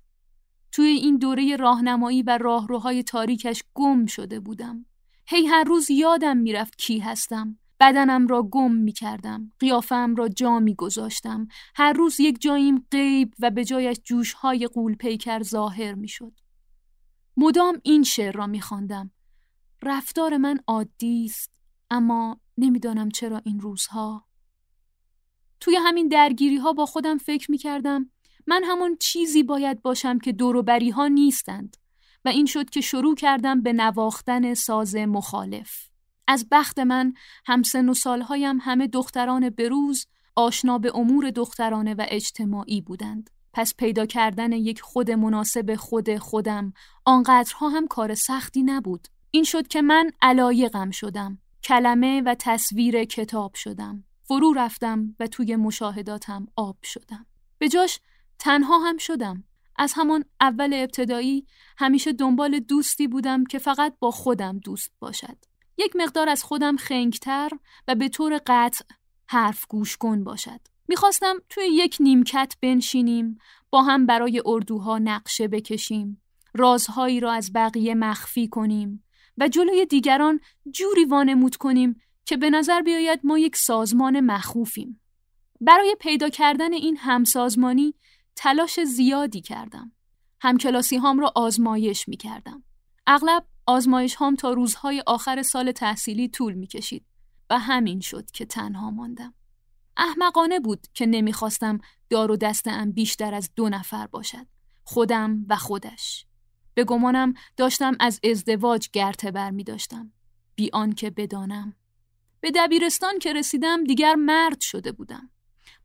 توی 0.72 0.88
این 0.88 1.18
دوره 1.18 1.56
راهنمایی 1.56 2.24
و 2.24 2.38
راهروهای 2.38 3.04
تاریکش 3.04 3.64
گم 3.74 4.06
شده 4.06 4.40
بودم. 4.40 4.86
هی 5.28 5.46
هر 5.46 5.64
روز 5.64 5.92
یادم 5.92 6.38
می‌رفت 6.38 6.78
کی 6.78 7.00
هستم. 7.00 7.60
بدنم 7.82 8.28
را 8.28 8.44
گم 8.44 8.72
می 8.72 8.92
کردم. 8.92 9.52
قیافم 9.60 10.16
را 10.16 10.28
جا 10.28 10.60
می 10.60 10.76
گذاشتم. 10.76 11.48
هر 11.76 11.94
روز 11.94 12.20
یک 12.20 12.42
جاییم 12.42 12.88
غیب 12.92 13.34
و 13.40 13.52
به 13.52 13.66
جایش 13.66 13.98
جوشهای 14.04 14.68
قول 14.68 14.96
پیکر 14.96 15.44
ظاهر 15.44 15.94
می 15.94 16.08
شد. 16.08 16.34
مدام 17.38 17.80
این 17.84 18.04
شعر 18.04 18.32
را 18.36 18.48
می 18.48 18.62
خواندم. 18.62 19.12
رفتار 19.84 20.38
من 20.38 20.60
عادی 20.68 21.26
است 21.26 21.52
اما 21.90 22.40
نمی‌دانم 22.58 23.10
چرا 23.10 23.42
این 23.46 23.60
روزها 23.60 24.26
توی 25.60 25.76
همین 25.76 26.08
درگیری 26.08 26.58
ها 26.58 26.74
با 26.74 26.86
خودم 26.86 27.18
فکر 27.18 27.52
می 27.52 27.58
کردم 27.58 28.12
من 28.48 28.64
همون 28.64 28.98
چیزی 29.00 29.44
باید 29.44 29.82
باشم 29.82 30.20
که 30.20 30.32
دوروبری 30.32 30.90
ها 30.90 31.08
نیستند 31.08 31.77
و 32.25 32.29
این 32.29 32.46
شد 32.46 32.70
که 32.70 32.82
شروع 32.82 33.16
کردم 33.16 33.62
به 33.62 33.74
نواختن 33.74 34.53
ساز 34.53 34.96
مخالف. 34.96 35.91
از 36.31 36.48
بخت 36.51 36.79
من 36.79 37.13
همسن 37.46 37.89
و 37.89 37.94
سالهایم 37.94 38.57
همه 38.61 38.87
دختران 38.87 39.50
بروز 39.50 40.07
آشنا 40.35 40.77
به 40.77 40.91
امور 40.96 41.29
دخترانه 41.29 41.94
و 41.94 42.05
اجتماعی 42.09 42.81
بودند. 42.81 43.29
پس 43.53 43.75
پیدا 43.75 44.05
کردن 44.05 44.51
یک 44.51 44.81
خود 44.81 45.11
مناسب 45.11 45.75
خود 45.75 46.17
خودم 46.17 46.74
آنقدرها 47.05 47.70
هم 47.70 47.87
کار 47.87 48.15
سختی 48.15 48.63
نبود. 48.63 49.07
این 49.31 49.44
شد 49.44 49.67
که 49.67 49.81
من 49.81 50.11
علایقم 50.22 50.91
شدم. 50.91 51.37
کلمه 51.63 52.22
و 52.22 52.35
تصویر 52.39 53.03
کتاب 53.03 53.53
شدم. 53.55 54.03
فرو 54.24 54.53
رفتم 54.53 55.15
و 55.20 55.27
توی 55.27 55.55
مشاهداتم 55.55 56.48
آب 56.55 56.77
شدم. 56.83 57.25
به 57.57 57.70
جاش 57.70 58.00
تنها 58.39 58.79
هم 58.79 58.98
شدم. 58.98 59.44
از 59.75 59.94
همان 59.96 60.25
اول 60.41 60.74
ابتدایی 60.74 61.46
همیشه 61.77 62.13
دنبال 62.13 62.59
دوستی 62.59 63.07
بودم 63.07 63.44
که 63.44 63.59
فقط 63.59 63.94
با 64.00 64.11
خودم 64.11 64.59
دوست 64.59 64.91
باشد. 65.00 65.50
یک 65.85 65.96
مقدار 65.96 66.29
از 66.29 66.44
خودم 66.44 66.77
خنگتر 66.77 67.50
و 67.87 67.96
به 67.96 68.09
طور 68.09 68.41
قطع 68.48 68.85
حرف 69.27 69.65
گوش 69.67 69.98
کن 69.98 70.24
باشد. 70.24 70.59
می‌خواستم 70.87 71.35
توی 71.50 71.63
یک 71.67 71.98
نیمکت 72.00 72.53
بنشینیم 72.61 73.37
با 73.70 73.83
هم 73.83 74.05
برای 74.05 74.41
اردوها 74.46 74.98
نقشه 74.98 75.48
بکشیم 75.48 76.22
رازهایی 76.53 77.20
را 77.20 77.31
از 77.31 77.53
بقیه 77.53 77.96
مخفی 77.96 78.48
کنیم 78.48 79.03
و 79.37 79.48
جلوی 79.48 79.85
دیگران 79.85 80.39
جوری 80.72 81.05
وانمود 81.05 81.55
کنیم 81.55 82.01
که 82.25 82.37
به 82.37 82.50
نظر 82.50 82.81
بیاید 82.81 83.20
ما 83.24 83.39
یک 83.39 83.55
سازمان 83.55 84.20
مخوفیم. 84.20 85.01
برای 85.61 85.96
پیدا 86.00 86.29
کردن 86.29 86.74
این 86.74 86.98
همسازمانی 86.98 87.94
تلاش 88.35 88.79
زیادی 88.79 89.41
کردم. 89.41 89.91
همکلاسی 90.41 90.98
هام 90.98 91.20
را 91.20 91.33
آزمایش 91.35 92.07
می 92.07 92.17
کردم. 92.17 92.63
اغلب 93.07 93.46
آزمایش 93.66 94.16
هام 94.16 94.36
تا 94.36 94.54
روزهای 94.54 95.04
آخر 95.08 95.42
سال 95.42 95.72
تحصیلی 95.72 96.30
طول 96.30 96.54
می 96.54 96.68
کشید 96.68 97.06
و 97.50 97.60
همین 97.60 98.00
شد 98.00 98.32
که 98.32 98.46
تنها 98.46 98.92
ماندم. 98.92 99.34
احمقانه 99.98 100.60
بود 100.60 100.88
که 100.94 101.06
نمی‌خواستم 101.06 101.80
دار 102.10 102.32
و 102.32 102.38
دستم 102.38 102.92
بیشتر 102.92 103.34
از 103.34 103.50
دو 103.56 103.70
نفر 103.70 104.08
باشد. 104.08 104.48
خودم 104.84 105.46
و 105.50 105.56
خودش. 105.56 106.26
به 106.74 106.84
گمانم 106.84 107.34
داشتم 107.58 107.98
از 108.00 108.20
ازدواج 108.24 108.90
گرته 108.94 109.32
بر 109.32 109.52
می 109.52 109.64
داشتم. 109.64 110.12
بی 110.56 110.70
آنکه 110.74 111.10
بدانم. 111.10 111.76
به 112.42 112.52
دبیرستان 112.56 113.20
که 113.20 113.34
رسیدم 113.34 113.84
دیگر 113.84 114.16
مرد 114.16 114.62
شده 114.62 114.92
بودم. 114.92 115.30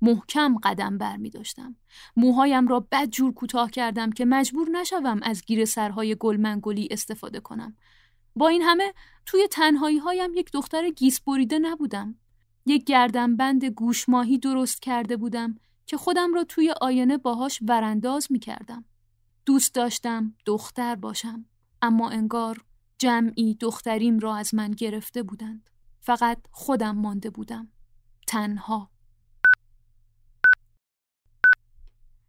محکم 0.00 0.58
قدم 0.58 0.98
بر 0.98 1.16
می 1.16 1.30
داشتم. 1.30 1.76
موهایم 2.16 2.68
را 2.68 2.80
بد 2.92 3.10
جور 3.10 3.34
کوتاه 3.34 3.70
کردم 3.70 4.10
که 4.10 4.24
مجبور 4.24 4.68
نشوم 4.70 5.20
از 5.22 5.42
گیر 5.44 5.64
سرهای 5.64 6.16
گلمنگلی 6.20 6.88
استفاده 6.90 7.40
کنم. 7.40 7.76
با 8.36 8.48
این 8.48 8.62
همه 8.62 8.94
توی 9.26 9.48
تنهایی 9.50 9.98
هایم 9.98 10.34
یک 10.34 10.52
دختر 10.52 10.90
گیس 10.90 11.20
بریده 11.20 11.58
نبودم. 11.58 12.14
یک 12.66 12.84
گردنبند 12.84 13.64
گوشماهی 13.64 14.38
درست 14.38 14.82
کرده 14.82 15.16
بودم 15.16 15.58
که 15.86 15.96
خودم 15.96 16.34
را 16.34 16.44
توی 16.44 16.74
آینه 16.80 17.18
باهاش 17.18 17.58
ورانداز 17.62 18.26
می 18.30 18.38
کردم. 18.38 18.84
دوست 19.46 19.74
داشتم 19.74 20.34
دختر 20.46 20.94
باشم 20.94 21.44
اما 21.82 22.10
انگار 22.10 22.64
جمعی 22.98 23.54
دختریم 23.54 24.18
را 24.18 24.36
از 24.36 24.54
من 24.54 24.70
گرفته 24.70 25.22
بودند. 25.22 25.70
فقط 26.00 26.38
خودم 26.50 26.96
مانده 26.96 27.30
بودم. 27.30 27.68
تنها. 28.26 28.90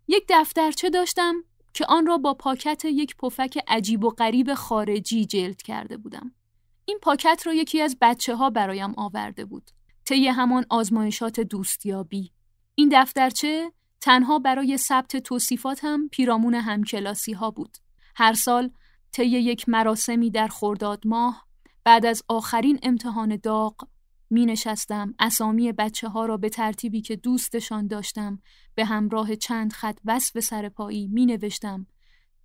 یک 0.08 0.26
دفترچه 0.30 0.90
داشتم 0.90 1.44
که 1.74 1.86
آن 1.90 2.06
را 2.06 2.18
با 2.18 2.34
پاکت 2.34 2.86
یک 2.86 3.16
پفک 3.16 3.64
عجیب 3.68 4.04
و 4.04 4.10
غریب 4.10 4.54
خارجی 4.54 5.26
جلد 5.26 5.62
کرده 5.62 5.98
بودم. 5.98 6.32
این 6.86 7.00
پاکت 7.02 7.42
را 7.46 7.54
یکی 7.54 7.82
از 7.82 7.98
بچه 8.02 8.36
ها 8.36 8.50
برایم 8.50 8.94
آورده 8.98 9.46
بود. 9.46 9.72
طی 10.06 10.28
همان 10.28 10.66
آزمایشات 10.70 11.40
دوستیابی. 11.40 12.32
این 12.76 12.90
دفترچه 12.92 13.72
تنها 14.02 14.40
برای 14.40 14.78
ثبت 14.78 15.18
توصیفاتم 15.18 16.08
پیرامون 16.08 16.54
همکلاسی 16.54 17.34
ها 17.34 17.52
بود. 17.52 17.78
هر 18.16 18.34
سال 18.34 18.70
طی 19.12 19.26
یک 19.26 19.70
مراسمی 19.70 20.32
در 20.32 20.48
خرداد 20.48 21.08
ماه 21.08 21.48
بعد 21.84 22.06
از 22.06 22.24
آخرین 22.28 22.80
امتحان 22.84 23.36
داغ 23.44 23.76
می 24.30 24.46
نشستم 24.46 25.16
اسامی 25.20 25.72
بچه 25.72 26.08
ها 26.08 26.26
را 26.26 26.38
به 26.38 26.50
ترتیبی 26.50 27.02
که 27.02 27.16
دوستشان 27.16 27.88
داشتم 27.88 28.42
به 28.76 28.86
همراه 28.86 29.36
چند 29.36 29.74
خط 29.74 30.00
وصف 30.06 30.40
سرپایی 30.40 31.08
می 31.08 31.26
نوشتم 31.26 31.88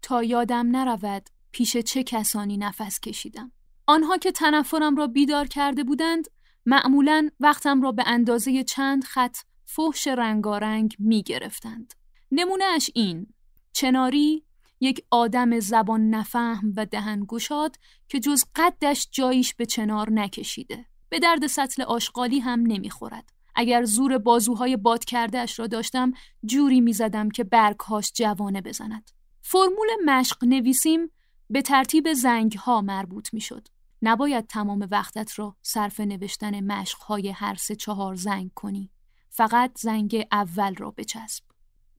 تا 0.02 0.22
یادم 0.22 0.76
نرود 0.76 1.28
پیش 1.52 1.76
چه 1.76 2.02
کسانی 2.02 2.56
نفس 2.56 3.00
کشیدم. 3.00 3.52
آنها 3.86 4.16
که 4.16 4.32
تنفرم 4.32 4.96
را 4.96 5.06
بیدار 5.06 5.46
کرده 5.46 5.84
بودند 5.84 6.28
معمولا 6.66 7.28
وقتم 7.40 7.82
را 7.82 7.92
به 7.92 8.02
اندازه 8.06 8.64
چند 8.64 9.04
خط 9.04 9.36
فحش 9.64 10.06
رنگارنگ 10.06 10.96
می 10.98 11.22
گرفتند. 11.22 11.94
نمونهش 12.32 12.90
این 12.94 13.26
چناری 13.72 14.44
یک 14.80 15.04
آدم 15.10 15.60
زبان 15.60 16.10
نفهم 16.10 16.72
و 16.76 16.86
دهن 16.86 17.24
گشاد 17.28 17.76
که 18.08 18.20
جز 18.20 18.44
قدش 18.56 19.08
جاییش 19.10 19.54
به 19.54 19.66
چنار 19.66 20.10
نکشیده. 20.10 20.86
به 21.12 21.18
درد 21.18 21.46
سطل 21.46 21.82
آشغالی 21.82 22.38
هم 22.38 22.60
نمی‌خورد. 22.60 23.32
اگر 23.54 23.84
زور 23.84 24.18
بازوهای 24.18 24.76
باد 24.76 25.04
کرده 25.04 25.38
اش 25.38 25.58
را 25.58 25.66
داشتم 25.66 26.12
جوری 26.44 26.80
می‌زدم 26.80 27.28
که 27.28 27.44
برگهاش 27.44 28.12
جوانه 28.14 28.60
بزند. 28.60 29.10
فرمول 29.42 29.88
مشق 30.04 30.44
نویسیم 30.44 31.10
به 31.50 31.62
ترتیب 31.62 32.12
زنگ 32.12 32.52
ها 32.52 32.80
مربوط 32.80 33.34
می 33.34 33.40
شد. 33.40 33.68
نباید 34.02 34.46
تمام 34.46 34.88
وقتت 34.90 35.38
را 35.38 35.56
صرف 35.62 36.00
نوشتن 36.00 36.60
مشق 36.60 36.98
های 36.98 37.28
هر 37.28 37.54
سه 37.54 37.74
چهار 37.74 38.14
زنگ 38.14 38.50
کنی. 38.54 38.90
فقط 39.30 39.72
زنگ 39.78 40.26
اول 40.32 40.74
را 40.74 40.90
بچسب. 40.90 41.44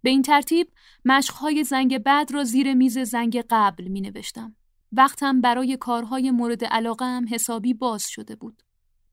به 0.02 0.10
این 0.10 0.22
ترتیب 0.22 0.68
مشق 1.06 1.34
های 1.34 1.64
زنگ 1.64 1.98
بعد 1.98 2.32
را 2.32 2.44
زیر 2.44 2.74
میز 2.74 2.98
زنگ 3.00 3.44
قبل 3.50 3.88
می 3.88 4.02
نوشتم. 4.02 4.56
وقتم 4.92 5.42
برای 5.42 5.78
کارهای 5.78 6.32
مورد 6.32 6.66
علاقه 6.66 7.06
هم 7.06 7.26
حسابی 7.30 7.74
باز 7.74 8.08
شده 8.08 8.36
بود. 8.36 8.64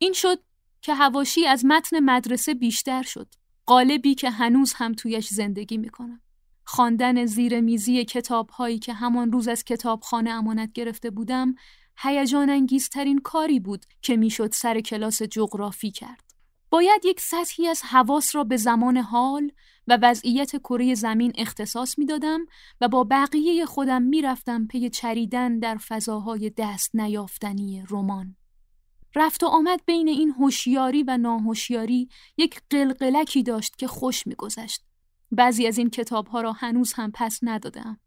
این 0.03 0.13
شد 0.13 0.39
که 0.83 0.95
هواشی 0.95 1.47
از 1.47 1.65
متن 1.65 2.01
مدرسه 2.01 2.55
بیشتر 2.55 3.03
شد. 3.03 3.35
قالبی 3.67 4.15
که 4.15 4.31
هنوز 4.31 4.73
هم 4.73 4.93
تویش 4.93 5.29
زندگی 5.29 5.79
می‌کنم. 5.79 6.21
خواندن 6.65 7.27
زیر 7.27 7.61
میزی 7.61 8.05
کتاب 8.05 8.51
هایی 8.51 8.79
که 8.79 8.93
همان 8.93 9.33
روز 9.33 9.49
از 9.49 9.65
کتابخانه 9.65 10.31
امانت 10.31 10.73
گرفته 10.73 11.11
بودم 11.11 11.55
هیجان 11.99 12.51
انگیزترین 12.51 13.19
کاری 13.19 13.61
بود 13.61 13.87
که 14.03 14.17
می‌شد 14.17 14.53
سر 14.53 14.81
کلاس 14.81 15.23
جغرافی 15.23 15.91
کرد. 15.91 16.25
باید 16.71 17.05
یک 17.05 17.21
سطحی 17.21 17.67
از 17.67 17.83
حواس 17.83 18.37
را 18.37 18.45
به 18.45 18.57
زمان 18.57 18.97
حال 18.97 19.51
و 19.87 19.99
وضعیت 20.03 20.57
کره 20.57 20.95
زمین 20.95 21.33
اختصاص 21.35 21.99
می‌دادم 21.99 22.47
و 22.81 22.89
با 22.89 23.05
بقیه 23.05 23.67
خودم 23.67 24.03
می‌رفتم 24.03 24.67
پی 24.67 24.91
چریدن 24.91 25.59
در 25.59 25.77
فضاهای 25.77 26.53
دست 26.57 26.97
نیافتنی 26.97 27.85
رمان. 27.91 28.37
رفت 29.15 29.43
و 29.43 29.47
آمد 29.47 29.81
بین 29.87 30.09
این 30.09 30.31
هوشیاری 30.31 31.03
و 31.03 31.17
ناهوشیاری 31.17 32.09
یک 32.37 32.61
قلقلکی 32.71 33.43
داشت 33.43 33.77
که 33.77 33.87
خوش 33.87 34.27
میگذشت. 34.27 34.85
بعضی 35.33 35.67
از 35.67 35.79
این 35.79 35.91
کتاب 35.91 36.27
ها 36.27 36.41
را 36.41 36.53
هنوز 36.53 36.93
هم 36.93 37.11
پس 37.15 37.39
ندادم. 37.43 38.01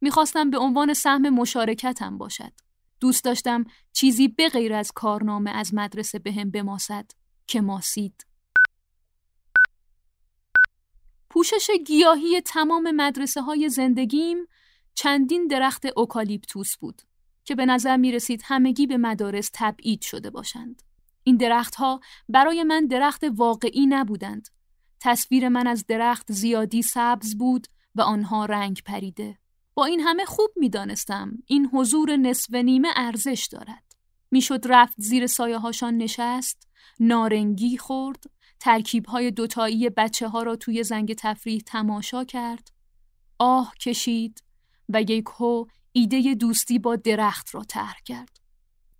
می‌خواستم 0.00 0.50
به 0.50 0.58
عنوان 0.58 0.94
سهم 0.94 1.28
مشارکتم 1.28 2.18
باشد. 2.18 2.52
دوست 3.00 3.24
داشتم 3.24 3.64
چیزی 3.92 4.28
به 4.28 4.48
غیر 4.48 4.72
از 4.74 4.92
کارنامه 4.92 5.50
از 5.50 5.74
مدرسه 5.74 6.18
بهم 6.18 6.50
به 6.50 6.62
بماسد 6.62 7.10
که 7.46 7.60
ماسید. 7.60 8.26
پوشش 11.30 11.70
گیاهی 11.86 12.40
تمام 12.40 12.90
مدرسه 12.90 13.42
های 13.42 13.68
زندگیم 13.68 14.36
چندین 14.94 15.46
درخت 15.46 15.86
اوکالیپتوس 15.96 16.76
بود 16.76 17.02
که 17.46 17.54
به 17.54 17.66
نظر 17.66 17.96
می 17.96 18.12
رسید 18.12 18.42
همگی 18.44 18.86
به 18.86 18.96
مدارس 18.96 19.50
تبعید 19.54 20.02
شده 20.02 20.30
باشند. 20.30 20.82
این 21.22 21.36
درختها 21.36 22.00
برای 22.28 22.62
من 22.62 22.86
درخت 22.86 23.24
واقعی 23.34 23.86
نبودند. 23.86 24.48
تصویر 25.00 25.48
من 25.48 25.66
از 25.66 25.86
درخت 25.86 26.32
زیادی 26.32 26.82
سبز 26.82 27.38
بود 27.38 27.66
و 27.94 28.00
آنها 28.00 28.44
رنگ 28.44 28.82
پریده. 28.84 29.38
با 29.74 29.84
این 29.84 30.00
همه 30.00 30.24
خوب 30.24 30.50
می 30.56 30.68
دانستم 30.68 31.32
این 31.46 31.66
حضور 31.72 32.16
نصف 32.16 32.54
نیمه 32.54 32.88
ارزش 32.96 33.48
دارد. 33.52 33.82
می‌شد 34.30 34.64
رفت 34.64 34.94
زیر 34.98 35.26
سایه 35.26 35.58
هاشان 35.58 35.96
نشست، 35.96 36.68
نارنگی 37.00 37.78
خورد، 37.78 38.24
ترکیب 38.60 39.06
های 39.06 39.30
دوتایی 39.30 39.90
بچه 39.90 40.28
ها 40.28 40.42
را 40.42 40.56
توی 40.56 40.82
زنگ 40.82 41.14
تفریح 41.14 41.62
تماشا 41.66 42.24
کرد، 42.24 42.70
آه 43.38 43.74
کشید 43.74 44.42
و 44.88 45.02
یک 45.02 45.24
هو 45.38 45.64
ایده 45.96 46.34
دوستی 46.34 46.78
با 46.78 46.96
درخت 46.96 47.54
را 47.54 47.64
طرح 47.64 47.98
کرد. 48.04 48.40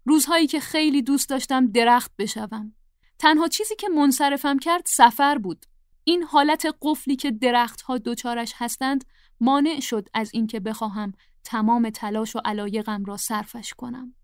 روزهایی 0.05 0.47
که 0.47 0.61
خیلی 0.61 1.03
دوست 1.03 1.29
داشتم 1.29 1.67
درخت 1.67 2.13
بشوم. 2.19 2.75
تنها 3.19 3.49
چیزی 3.49 3.77
که 3.77 3.89
منصرفم 3.89 4.59
کرد 4.59 4.83
سفر 4.87 5.39
بود. 5.39 5.67
این 6.05 6.23
حالت 6.23 6.67
قفلی 6.83 7.17
که 7.17 7.31
درختها 7.31 7.99
دوچارش 7.99 8.53
هستند 8.57 9.05
مانع 9.41 9.81
شد 9.81 10.09
از 10.15 10.31
اینکه 10.35 10.61
بخواهم 10.61 11.13
تمام 11.45 11.91
تلاش 11.91 12.37
و 12.37 12.41
علایقم 12.45 13.05
را 13.05 13.17
صرفش 13.17 13.75
کنم. 13.75 14.15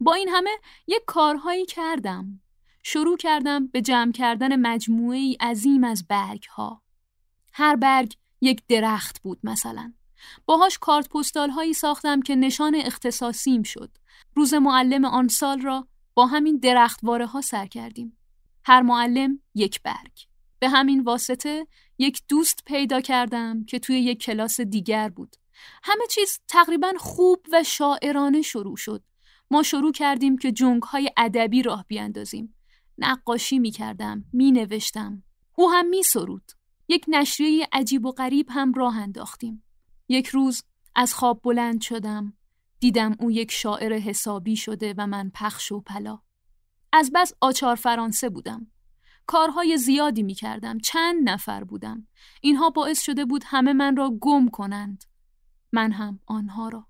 با 0.00 0.14
این 0.14 0.28
همه 0.28 0.50
یک 0.86 1.02
کارهایی 1.06 1.66
کردم. 1.66 2.40
شروع 2.82 3.16
کردم 3.16 3.66
به 3.66 3.82
جمع 3.82 4.12
کردن 4.12 4.56
مجموعه 4.60 5.18
ای 5.18 5.36
عظیم 5.40 5.84
از 5.84 6.06
برگ 6.08 6.44
ها. 6.44 6.82
هر 7.52 7.76
برگ 7.76 8.14
یک 8.40 8.62
درخت 8.68 9.22
بود 9.22 9.38
مثلا. 9.42 9.92
باهاش 10.46 10.78
کارت 10.78 11.08
پستال 11.08 11.50
هایی 11.50 11.72
ساختم 11.72 12.22
که 12.22 12.36
نشان 12.36 12.74
اختصاصیم 12.74 13.62
شد. 13.62 13.90
روز 14.34 14.54
معلم 14.54 15.04
آن 15.04 15.28
سال 15.28 15.60
را 15.60 15.88
با 16.14 16.26
همین 16.26 16.58
درختواره 16.58 17.26
ها 17.26 17.40
سر 17.40 17.66
کردیم. 17.66 18.18
هر 18.64 18.82
معلم 18.82 19.40
یک 19.54 19.82
برگ. 19.82 20.12
به 20.58 20.68
همین 20.68 21.02
واسطه 21.02 21.66
یک 21.98 22.22
دوست 22.28 22.62
پیدا 22.66 23.00
کردم 23.00 23.64
که 23.64 23.78
توی 23.78 24.00
یک 24.00 24.22
کلاس 24.22 24.60
دیگر 24.60 25.08
بود. 25.08 25.36
همه 25.82 26.06
چیز 26.10 26.38
تقریبا 26.48 26.92
خوب 26.98 27.46
و 27.52 27.62
شاعرانه 27.62 28.42
شروع 28.42 28.76
شد. 28.76 29.02
ما 29.50 29.62
شروع 29.62 29.92
کردیم 29.92 30.38
که 30.38 30.52
جنگ 30.52 30.82
های 30.82 31.10
ادبی 31.16 31.62
راه 31.62 31.84
بیاندازیم. 31.88 32.54
نقاشی 32.98 33.58
می 33.58 33.70
کردم، 33.70 34.24
می 34.32 34.52
نوشتم. 34.52 35.22
او 35.54 35.72
هم 35.72 35.86
می 35.86 36.02
سرود. 36.02 36.52
یک 36.88 37.04
نشریه 37.08 37.68
عجیب 37.72 38.06
و 38.06 38.12
غریب 38.12 38.46
هم 38.50 38.72
راه 38.72 38.98
انداختیم. 38.98 39.63
یک 40.08 40.26
روز 40.26 40.62
از 40.94 41.14
خواب 41.14 41.40
بلند 41.42 41.80
شدم. 41.80 42.32
دیدم 42.80 43.16
او 43.20 43.30
یک 43.30 43.50
شاعر 43.50 43.92
حسابی 43.92 44.56
شده 44.56 44.94
و 44.98 45.06
من 45.06 45.30
پخش 45.34 45.72
و 45.72 45.80
پلا. 45.80 46.20
از 46.92 47.10
بس 47.14 47.32
آچار 47.40 47.76
فرانسه 47.76 48.28
بودم. 48.28 48.66
کارهای 49.26 49.76
زیادی 49.76 50.22
می 50.22 50.34
کردم. 50.34 50.78
چند 50.78 51.28
نفر 51.28 51.64
بودم. 51.64 52.08
اینها 52.40 52.70
باعث 52.70 53.02
شده 53.02 53.24
بود 53.24 53.42
همه 53.46 53.72
من 53.72 53.96
را 53.96 54.10
گم 54.20 54.48
کنند. 54.48 55.04
من 55.72 55.92
هم 55.92 56.20
آنها 56.26 56.68
را. 56.68 56.86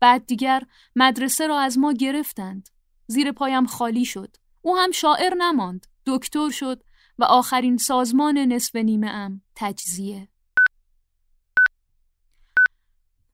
بعد 0.00 0.26
دیگر 0.26 0.62
مدرسه 0.96 1.46
را 1.46 1.60
از 1.60 1.78
ما 1.78 1.92
گرفتند. 1.92 2.68
زیر 3.06 3.32
پایم 3.32 3.66
خالی 3.66 4.04
شد. 4.04 4.36
او 4.62 4.76
هم 4.78 4.90
شاعر 4.90 5.34
نماند. 5.34 5.86
دکتر 6.06 6.50
شد 6.50 6.82
و 7.18 7.24
آخرین 7.24 7.76
سازمان 7.76 8.38
نصف 8.38 8.76
نیمه 8.76 9.08
ام 9.08 9.42
تجزیه. 9.54 10.28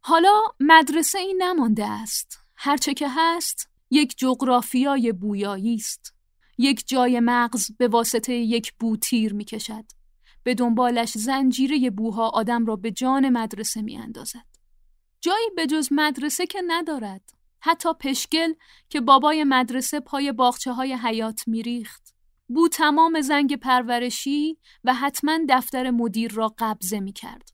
حالا 0.02 0.42
مدرسه 0.60 1.18
این 1.18 1.42
نمانده 1.42 1.86
است. 1.86 2.38
هرچه 2.56 2.94
که 2.94 3.06
هست 3.10 3.68
یک 3.90 4.14
جغرافیای 4.18 5.12
بویایی 5.12 5.74
است. 5.74 6.14
یک 6.58 6.88
جای 6.88 7.20
مغز 7.20 7.70
به 7.78 7.88
واسطه 7.88 8.34
یک 8.34 8.72
بو 8.80 8.96
تیر 8.96 9.34
می 9.34 9.44
کشد. 9.44 9.84
به 10.42 10.54
دنبالش 10.54 11.10
زنجیره 11.18 11.90
بوها 11.90 12.28
آدم 12.28 12.66
را 12.66 12.76
به 12.76 12.90
جان 12.90 13.28
مدرسه 13.28 13.82
می 13.82 13.96
اندازد. 13.96 14.46
جایی 15.20 15.50
به 15.56 15.66
جز 15.66 15.88
مدرسه 15.90 16.46
که 16.46 16.62
ندارد. 16.66 17.32
حتی 17.60 17.88
پشگل 18.00 18.52
که 18.88 19.00
بابای 19.00 19.44
مدرسه 19.44 20.00
پای 20.00 20.32
باخچه 20.32 20.72
های 20.72 20.92
حیات 20.92 21.48
میریخت. 21.48 22.14
بو 22.48 22.68
تمام 22.68 23.20
زنگ 23.20 23.56
پرورشی 23.56 24.58
و 24.84 24.94
حتما 24.94 25.38
دفتر 25.48 25.90
مدیر 25.90 26.32
را 26.32 26.54
قبضه 26.58 27.00
می 27.00 27.12
کرد. 27.12 27.48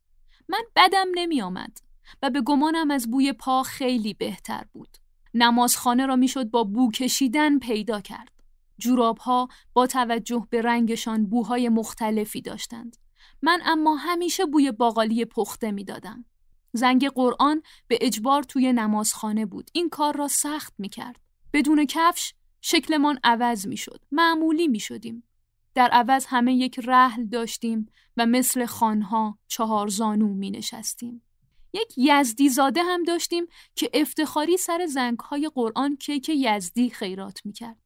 من 0.48 0.62
بدم 0.76 1.06
نمی 1.14 1.42
آمد 1.42 1.85
و 2.22 2.30
به 2.30 2.40
گمانم 2.40 2.90
از 2.90 3.10
بوی 3.10 3.32
پا 3.32 3.62
خیلی 3.62 4.14
بهتر 4.14 4.64
بود. 4.72 4.96
نمازخانه 5.34 6.06
را 6.06 6.16
می‌شد 6.16 6.50
با 6.50 6.64
بو 6.64 6.90
کشیدن 6.90 7.58
پیدا 7.58 8.00
کرد. 8.00 8.32
جوراب 8.78 9.18
ها 9.18 9.48
با 9.72 9.86
توجه 9.86 10.46
به 10.50 10.62
رنگشان 10.62 11.26
بوهای 11.26 11.68
مختلفی 11.68 12.42
داشتند. 12.42 12.96
من 13.42 13.60
اما 13.64 13.96
همیشه 13.96 14.46
بوی 14.46 14.72
باقالی 14.72 15.24
پخته 15.24 15.70
می 15.70 15.84
دادم. 15.84 16.24
زنگ 16.72 17.08
قرآن 17.08 17.62
به 17.88 17.98
اجبار 18.00 18.42
توی 18.42 18.72
نمازخانه 18.72 19.46
بود. 19.46 19.70
این 19.72 19.88
کار 19.88 20.16
را 20.16 20.28
سخت 20.28 20.74
می 20.78 20.88
کرد. 20.88 21.20
بدون 21.52 21.86
کفش 21.86 22.34
شکلمان 22.60 23.18
عوض 23.24 23.66
می 23.66 23.76
شد. 23.76 24.04
معمولی 24.12 24.68
می 24.68 24.80
شدیم. 24.80 25.22
در 25.74 25.88
عوض 25.88 26.26
همه 26.28 26.54
یک 26.54 26.80
رحل 26.84 27.24
داشتیم 27.24 27.86
و 28.16 28.26
مثل 28.26 28.66
خانها 28.66 29.38
چهار 29.48 29.88
زانو 29.88 30.28
می 30.28 30.50
نشستیم. 30.50 31.22
یک 31.76 31.94
یزدی 31.96 32.48
زاده 32.48 32.82
هم 32.82 33.02
داشتیم 33.02 33.46
که 33.74 33.90
افتخاری 33.94 34.56
سر 34.56 34.86
زنگهای 34.86 35.50
قرآن 35.54 35.96
کیک 35.96 36.28
یزدی 36.34 36.90
خیرات 36.90 37.40
می 37.44 37.52
کرد. 37.52 37.76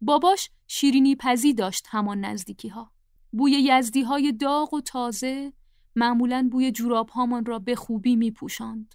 باباش 0.00 0.50
شیرینی 0.66 1.16
پزی 1.20 1.54
داشت 1.54 1.86
همان 1.90 2.20
نزدیکی 2.20 2.68
ها. 2.68 2.92
بوی 3.32 3.52
یزدی 3.52 4.02
های 4.02 4.32
داغ 4.32 4.74
و 4.74 4.80
تازه 4.80 5.52
معمولا 5.96 6.48
بوی 6.52 6.72
جوراب 6.72 7.08
هامان 7.08 7.44
را 7.44 7.58
به 7.58 7.74
خوبی 7.74 8.16
می 8.16 8.30
پوشند. 8.30 8.94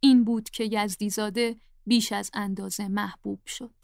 این 0.00 0.24
بود 0.24 0.50
که 0.50 0.68
یزدی 0.72 1.10
زاده 1.10 1.56
بیش 1.86 2.12
از 2.12 2.30
اندازه 2.34 2.88
محبوب 2.88 3.46
شد. 3.46 3.74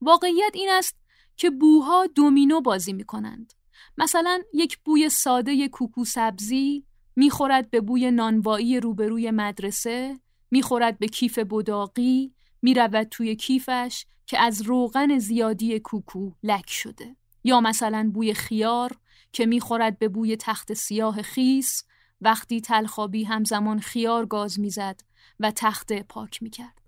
واقعیت 0.00 0.50
این 0.54 0.68
است 0.72 0.96
که 1.36 1.50
بوها 1.50 2.06
دومینو 2.06 2.60
بازی 2.60 2.92
می 2.92 3.04
کنند. 3.04 3.52
مثلا 3.98 4.42
یک 4.54 4.78
بوی 4.84 5.08
ساده 5.08 5.68
کوکو 5.68 6.04
سبزی 6.04 6.85
می‌خورد 7.16 7.70
به 7.70 7.80
بوی 7.80 8.10
نانوایی 8.10 8.80
روبروی 8.80 9.30
مدرسه، 9.30 10.20
می‌خورد 10.50 10.98
به 10.98 11.08
کیف 11.08 11.38
بداقی، 11.38 12.32
می‌رود 12.62 13.02
توی 13.02 13.36
کیفش 13.36 14.06
که 14.26 14.38
از 14.38 14.62
روغن 14.62 15.18
زیادی 15.18 15.80
کوکو 15.80 16.30
لک 16.42 16.70
شده. 16.70 17.16
یا 17.44 17.60
مثلا 17.60 18.10
بوی 18.14 18.34
خیار 18.34 18.96
که 19.32 19.46
می‌خورد 19.46 19.98
به 19.98 20.08
بوی 20.08 20.36
تخت 20.36 20.74
سیاه 20.74 21.22
خیس 21.22 21.84
وقتی 22.20 22.60
تلخابی 22.60 23.24
همزمان 23.24 23.80
خیار 23.80 24.26
گاز 24.26 24.60
می‌زد 24.60 25.00
و 25.40 25.50
تخت 25.50 25.92
پاک 25.92 26.42
می‌کرد. 26.42 26.80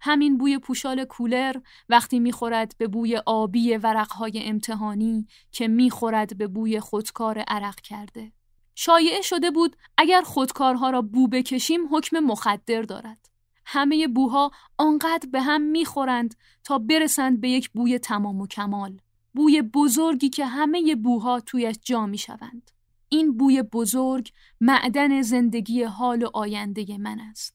همین 0.00 0.38
بوی 0.38 0.58
پوشال 0.58 1.04
کولر 1.04 1.56
وقتی 1.88 2.20
می‌خورد 2.20 2.74
به 2.78 2.88
بوی 2.88 3.16
آبی 3.26 3.76
ورقهای 3.76 4.42
امتحانی 4.44 5.26
که 5.52 5.68
می‌خورد 5.68 6.38
به 6.38 6.46
بوی 6.46 6.80
خودکار 6.80 7.38
عرق 7.38 7.80
کرده. 7.80 8.32
شایعه 8.78 9.22
شده 9.22 9.50
بود 9.50 9.76
اگر 9.98 10.22
خودکارها 10.22 10.90
را 10.90 11.02
بو 11.02 11.28
بکشیم 11.28 11.96
حکم 11.96 12.18
مخدر 12.18 12.82
دارد. 12.82 13.28
همه 13.64 14.08
بوها 14.08 14.50
آنقدر 14.78 15.28
به 15.32 15.42
هم 15.42 15.62
می‌خورند 15.62 16.34
تا 16.64 16.78
برسند 16.78 17.40
به 17.40 17.48
یک 17.48 17.70
بوی 17.70 17.98
تمام 17.98 18.40
و 18.40 18.46
کمال. 18.46 19.00
بوی 19.34 19.62
بزرگی 19.62 20.28
که 20.28 20.46
همه 20.46 20.94
بوها 20.94 21.40
تویش 21.40 21.76
جا 21.82 22.06
می‌شوند. 22.06 22.70
این 23.08 23.36
بوی 23.36 23.62
بزرگ 23.62 24.30
معدن 24.60 25.22
زندگی 25.22 25.82
حال 25.82 26.22
و 26.22 26.30
آینده 26.34 26.98
من 26.98 27.20
است. 27.20 27.54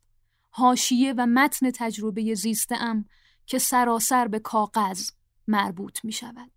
هاشیه 0.53 1.13
و 1.17 1.25
متن 1.25 1.71
تجربه 1.71 2.35
زیستم 2.35 3.05
که 3.45 3.59
سراسر 3.59 4.27
به 4.27 4.39
کاغذ 4.39 5.09
مربوط 5.47 6.05
می 6.05 6.11
شود. 6.11 6.51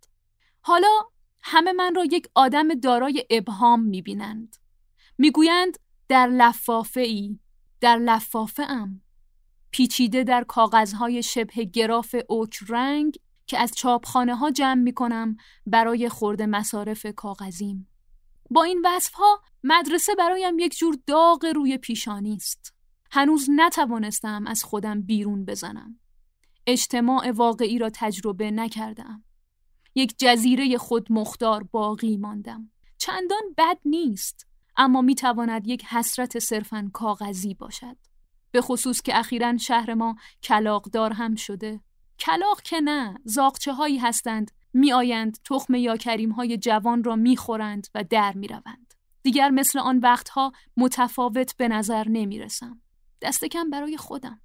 حالا 0.61 1.01
همه 1.47 1.71
من 1.71 1.95
را 1.95 2.05
یک 2.05 2.27
آدم 2.35 2.73
دارای 2.73 3.25
ابهام 3.29 3.81
می 3.81 4.01
بینند. 4.01 4.57
می 5.17 5.31
گویند 5.31 5.77
در 6.07 6.27
لفافه 6.27 7.01
ای، 7.01 7.39
در 7.81 7.97
لفافه 7.97 8.63
ام. 8.63 9.01
پیچیده 9.71 10.23
در 10.23 10.43
کاغذهای 10.43 11.23
شبه 11.23 11.63
گراف 11.63 12.15
اوک 12.29 12.59
رنگ 12.67 13.17
که 13.47 13.59
از 13.59 13.71
چاپخانه 13.75 14.35
ها 14.35 14.51
جمع 14.51 14.81
می 14.81 14.93
کنم 14.93 15.37
برای 15.65 16.09
خورد 16.09 16.41
مصارف 16.41 17.05
کاغذیم. 17.15 17.87
با 18.49 18.63
این 18.63 18.81
وصف 18.85 19.13
ها 19.13 19.41
مدرسه 19.63 20.15
برایم 20.15 20.59
یک 20.59 20.77
جور 20.77 20.97
داغ 21.07 21.45
روی 21.55 21.77
پیشانی 21.77 22.35
است. 22.35 22.73
هنوز 23.11 23.49
نتوانستم 23.55 24.47
از 24.47 24.63
خودم 24.63 25.01
بیرون 25.01 25.45
بزنم. 25.45 25.99
اجتماع 26.67 27.31
واقعی 27.31 27.77
را 27.77 27.89
تجربه 27.93 28.51
نکردم. 28.51 29.23
یک 29.95 30.15
جزیره 30.17 30.77
خود 30.77 31.11
مختار 31.11 31.63
باقی 31.63 32.17
ماندم. 32.17 32.71
چندان 32.97 33.43
بد 33.57 33.77
نیست 33.85 34.47
اما 34.77 35.01
می 35.01 35.15
تواند 35.15 35.67
یک 35.67 35.85
حسرت 35.85 36.39
صرفا 36.39 36.89
کاغذی 36.93 37.53
باشد. 37.53 37.97
به 38.51 38.61
خصوص 38.61 39.01
که 39.01 39.19
اخیرا 39.19 39.57
شهر 39.57 39.93
ما 39.93 40.15
کلاقدار 40.43 41.13
هم 41.13 41.35
شده. 41.35 41.81
کلاق 42.19 42.61
که 42.61 42.81
نه، 42.81 43.17
زاقچه 43.23 43.73
هایی 43.73 43.97
هستند 43.97 44.51
می 44.73 44.93
آیند 44.93 45.37
تخم 45.43 45.75
یا 45.75 45.97
کریم 45.97 46.31
های 46.31 46.57
جوان 46.57 47.03
را 47.03 47.15
می 47.15 47.37
خورند 47.37 47.87
و 47.95 48.03
در 48.03 48.33
می 48.33 48.47
روند. 48.47 48.93
دیگر 49.23 49.49
مثل 49.49 49.79
آن 49.79 49.99
وقتها 49.99 50.51
متفاوت 50.77 51.57
به 51.57 51.67
نظر 51.67 52.07
نمی 52.07 52.39
رسم. 52.39 52.81
دست 53.21 53.45
کم 53.45 53.69
برای 53.69 53.97
خودم. 53.97 54.41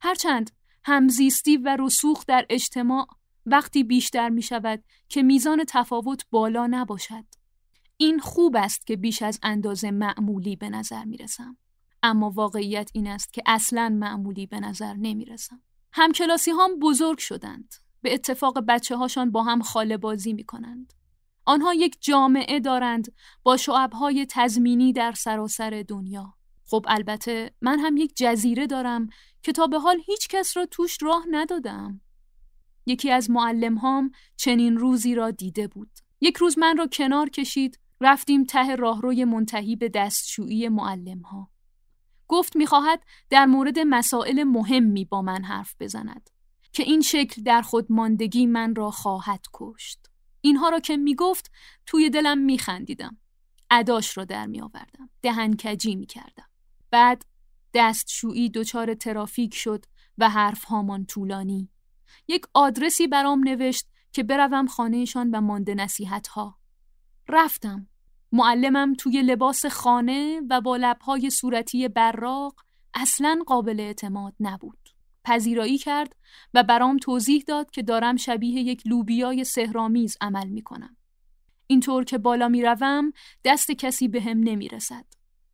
هرچند 0.00 0.50
همزیستی 0.84 1.56
و 1.56 1.76
رسوخ 1.80 2.24
در 2.26 2.46
اجتماع 2.50 3.06
وقتی 3.50 3.84
بیشتر 3.84 4.28
می 4.28 4.42
شود 4.42 4.84
که 5.08 5.22
میزان 5.22 5.64
تفاوت 5.68 6.24
بالا 6.30 6.66
نباشد. 6.66 7.24
این 7.96 8.18
خوب 8.18 8.56
است 8.56 8.86
که 8.86 8.96
بیش 8.96 9.22
از 9.22 9.38
اندازه 9.42 9.90
معمولی 9.90 10.56
به 10.56 10.70
نظر 10.70 11.04
می 11.04 11.16
رسم. 11.16 11.56
اما 12.02 12.30
واقعیت 12.30 12.90
این 12.94 13.06
است 13.06 13.32
که 13.32 13.42
اصلا 13.46 13.88
معمولی 13.88 14.46
به 14.46 14.60
نظر 14.60 14.94
نمی 14.94 15.24
رسم. 15.24 15.62
همکلاسی 15.92 16.50
هم 16.50 16.78
بزرگ 16.78 17.18
شدند. 17.18 17.74
به 18.02 18.14
اتفاق 18.14 18.58
بچه 18.68 18.96
هاشان 18.96 19.30
با 19.30 19.42
هم 19.42 19.62
خاله 19.62 19.96
بازی 19.96 20.32
می 20.32 20.44
کنند. 20.44 20.92
آنها 21.44 21.74
یک 21.74 21.96
جامعه 22.00 22.60
دارند 22.60 23.12
با 23.42 23.56
شعبهای 23.56 24.26
تزمینی 24.30 24.92
در 24.92 25.12
سراسر 25.12 25.84
دنیا. 25.88 26.34
خب 26.64 26.84
البته 26.88 27.54
من 27.60 27.78
هم 27.78 27.96
یک 27.96 28.12
جزیره 28.16 28.66
دارم 28.66 29.08
که 29.42 29.52
تا 29.52 29.66
به 29.66 29.78
حال 29.78 30.00
هیچ 30.06 30.28
کس 30.28 30.56
را 30.56 30.66
توش 30.66 30.98
راه 31.02 31.24
ندادم. 31.30 32.00
یکی 32.88 33.10
از 33.10 33.30
معلم 33.30 33.74
هام 33.78 34.10
چنین 34.36 34.76
روزی 34.76 35.14
را 35.14 35.30
دیده 35.30 35.68
بود. 35.68 35.90
یک 36.20 36.36
روز 36.36 36.58
من 36.58 36.76
را 36.76 36.86
کنار 36.86 37.28
کشید 37.28 37.80
رفتیم 38.00 38.44
ته 38.44 38.76
راهروی 38.76 39.24
منتهی 39.24 39.76
به 39.76 39.88
دستشویی 39.88 40.68
معلم 40.68 41.20
ها. 41.20 41.50
گفت 42.28 42.56
می‌خواهد 42.56 43.02
در 43.30 43.46
مورد 43.46 43.78
مسائل 43.78 44.44
مهمی 44.44 45.04
با 45.04 45.22
من 45.22 45.44
حرف 45.44 45.74
بزند 45.80 46.30
که 46.72 46.82
این 46.82 47.00
شکل 47.00 47.42
در 47.42 47.62
خود 47.62 47.92
ماندگی 47.92 48.46
من 48.46 48.74
را 48.74 48.90
خواهد 48.90 49.44
کشت. 49.54 50.06
اینها 50.40 50.68
را 50.68 50.80
که 50.80 50.96
می‌گفت 50.96 51.50
توی 51.86 52.10
دلم 52.10 52.38
میخندیدم. 52.38 53.18
اداش 53.70 54.18
را 54.18 54.24
در 54.24 54.46
می 54.46 54.60
آوردم. 54.60 55.10
دهنکجی 55.22 55.96
می 55.96 56.06
کردم. 56.06 56.48
بعد 56.90 57.24
دستشویی 57.74 58.50
دچار 58.50 58.94
ترافیک 58.94 59.54
شد 59.54 59.84
و 60.18 60.30
حرف 60.30 60.64
هامان 60.64 61.06
طولانی. 61.06 61.68
یک 62.28 62.46
آدرسی 62.54 63.06
برام 63.06 63.48
نوشت 63.48 63.86
که 64.12 64.22
بروم 64.22 64.66
خانهشان 64.66 65.30
و 65.30 65.40
مانده 65.40 65.74
نصیحت 65.74 66.26
ها. 66.26 66.58
رفتم. 67.28 67.88
معلمم 68.32 68.94
توی 68.94 69.22
لباس 69.22 69.66
خانه 69.66 70.40
و 70.50 70.60
با 70.60 70.76
لبهای 70.76 71.30
صورتی 71.30 71.88
براق 71.88 72.54
اصلا 72.94 73.38
قابل 73.46 73.80
اعتماد 73.80 74.34
نبود. 74.40 74.78
پذیرایی 75.24 75.78
کرد 75.78 76.16
و 76.54 76.62
برام 76.62 76.96
توضیح 76.96 77.44
داد 77.46 77.70
که 77.70 77.82
دارم 77.82 78.16
شبیه 78.16 78.60
یک 78.62 78.86
لوبیای 78.86 79.44
سهرامیز 79.44 80.16
عمل 80.20 80.48
می 80.48 80.62
کنم. 80.62 80.96
اینطور 81.66 82.04
که 82.04 82.18
بالا 82.18 82.48
می 82.48 82.62
روم 82.62 83.12
دست 83.44 83.70
کسی 83.70 84.08
به 84.08 84.20
هم 84.20 84.40
نمی 84.40 84.68
رسد. 84.68 85.04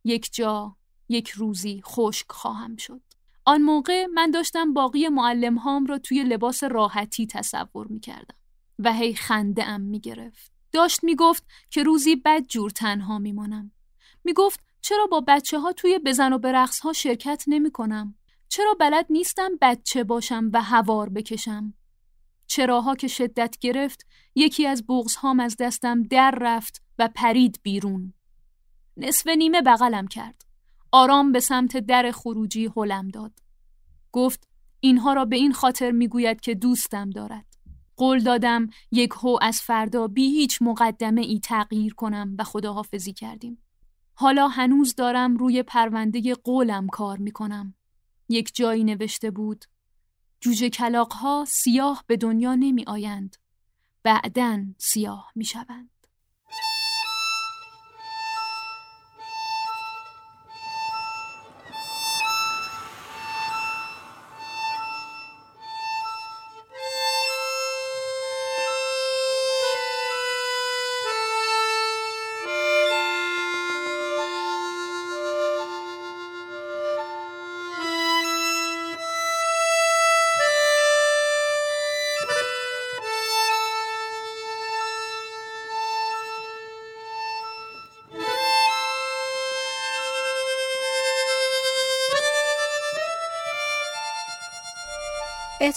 یک 0.03 0.29
جا، 0.33 0.75
یک 1.09 1.29
روزی 1.29 1.81
خشک 1.85 2.31
خواهم 2.31 2.75
شد. 2.75 3.01
آن 3.45 3.61
موقع 3.61 4.05
من 4.05 4.31
داشتم 4.31 4.73
باقی 4.73 5.07
معلم 5.07 5.57
هام 5.57 5.85
را 5.85 5.97
توی 5.97 6.23
لباس 6.23 6.63
راحتی 6.63 7.27
تصور 7.27 7.87
می 7.87 7.99
کردم 7.99 8.35
و 8.79 8.93
هی 8.93 9.13
خنده 9.13 9.65
ام 9.65 9.81
می 9.81 9.99
گرفت. 9.99 10.51
داشت 10.71 11.03
می 11.03 11.15
گفت 11.15 11.43
که 11.69 11.83
روزی 11.83 12.15
بد 12.15 12.41
جور 12.47 12.69
تنها 12.69 13.19
می 13.19 13.31
مانم. 13.31 13.71
می 14.23 14.33
گفت 14.33 14.59
چرا 14.81 15.07
با 15.07 15.23
بچه 15.27 15.59
ها 15.59 15.73
توی 15.73 15.99
بزن 16.05 16.33
و 16.33 16.37
برقص 16.37 16.79
ها 16.79 16.93
شرکت 16.93 17.43
نمی 17.47 17.71
کنم؟ 17.71 18.15
چرا 18.49 18.73
بلد 18.79 19.05
نیستم 19.09 19.51
بچه 19.61 20.03
باشم 20.03 20.49
و 20.53 20.61
هوار 20.61 21.09
بکشم؟ 21.09 21.73
چراها 22.47 22.95
که 22.95 23.07
شدت 23.07 23.57
گرفت 23.61 24.05
یکی 24.35 24.67
از 24.67 24.87
بغز 24.87 25.15
هام 25.15 25.39
از 25.39 25.55
دستم 25.59 26.03
در 26.03 26.37
رفت 26.41 26.83
و 26.99 27.09
پرید 27.15 27.59
بیرون. 27.63 28.13
نصف 28.97 29.27
نیمه 29.27 29.61
بغلم 29.61 30.07
کرد. 30.07 30.44
آرام 30.95 31.31
به 31.31 31.39
سمت 31.39 31.77
در 31.77 32.11
خروجی 32.11 32.69
هلم 32.77 33.07
داد. 33.07 33.39
گفت 34.11 34.47
اینها 34.79 35.13
را 35.13 35.25
به 35.25 35.35
این 35.35 35.53
خاطر 35.53 35.91
می‌گوید 35.91 36.41
که 36.41 36.55
دوستم 36.55 37.09
دارد. 37.09 37.45
قول 37.97 38.19
دادم 38.19 38.69
یک 38.91 39.11
هو 39.11 39.37
از 39.41 39.61
فردا 39.61 40.07
بی 40.07 40.23
هیچ 40.23 40.61
مقدمه 40.61 41.21
ای 41.21 41.39
تغییر 41.39 41.93
کنم 41.93 42.35
و 42.39 42.43
خداحافظی 42.43 43.13
کردیم. 43.13 43.63
حالا 44.13 44.47
هنوز 44.47 44.95
دارم 44.95 45.37
روی 45.37 45.63
پرونده 45.63 46.35
قولم 46.35 46.87
کار 46.87 47.17
می 47.17 47.31
کنم. 47.31 47.73
یک 48.29 48.55
جایی 48.55 48.83
نوشته 48.83 49.31
بود 49.31 49.65
جوجه 50.41 50.69
کلاق 50.69 51.13
ها 51.13 51.45
سیاه 51.47 52.03
به 52.07 52.17
دنیا 52.17 52.55
نمی 52.55 52.83
آیند. 52.87 53.35
بعدن 54.03 54.75
سیاه 54.77 55.31
می 55.35 55.45
شوند. 55.45 55.94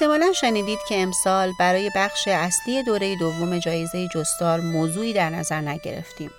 احتمالا 0.00 0.32
شنیدید 0.32 0.78
که 0.88 1.02
امسال 1.02 1.52
برای 1.58 1.90
بخش 1.96 2.28
اصلی 2.28 2.82
دوره 2.82 3.16
دوم 3.16 3.58
جایزه 3.58 4.08
جستار 4.14 4.60
موضوعی 4.60 5.12
در 5.12 5.30
نظر 5.30 5.60
نگرفتیم. 5.60 6.30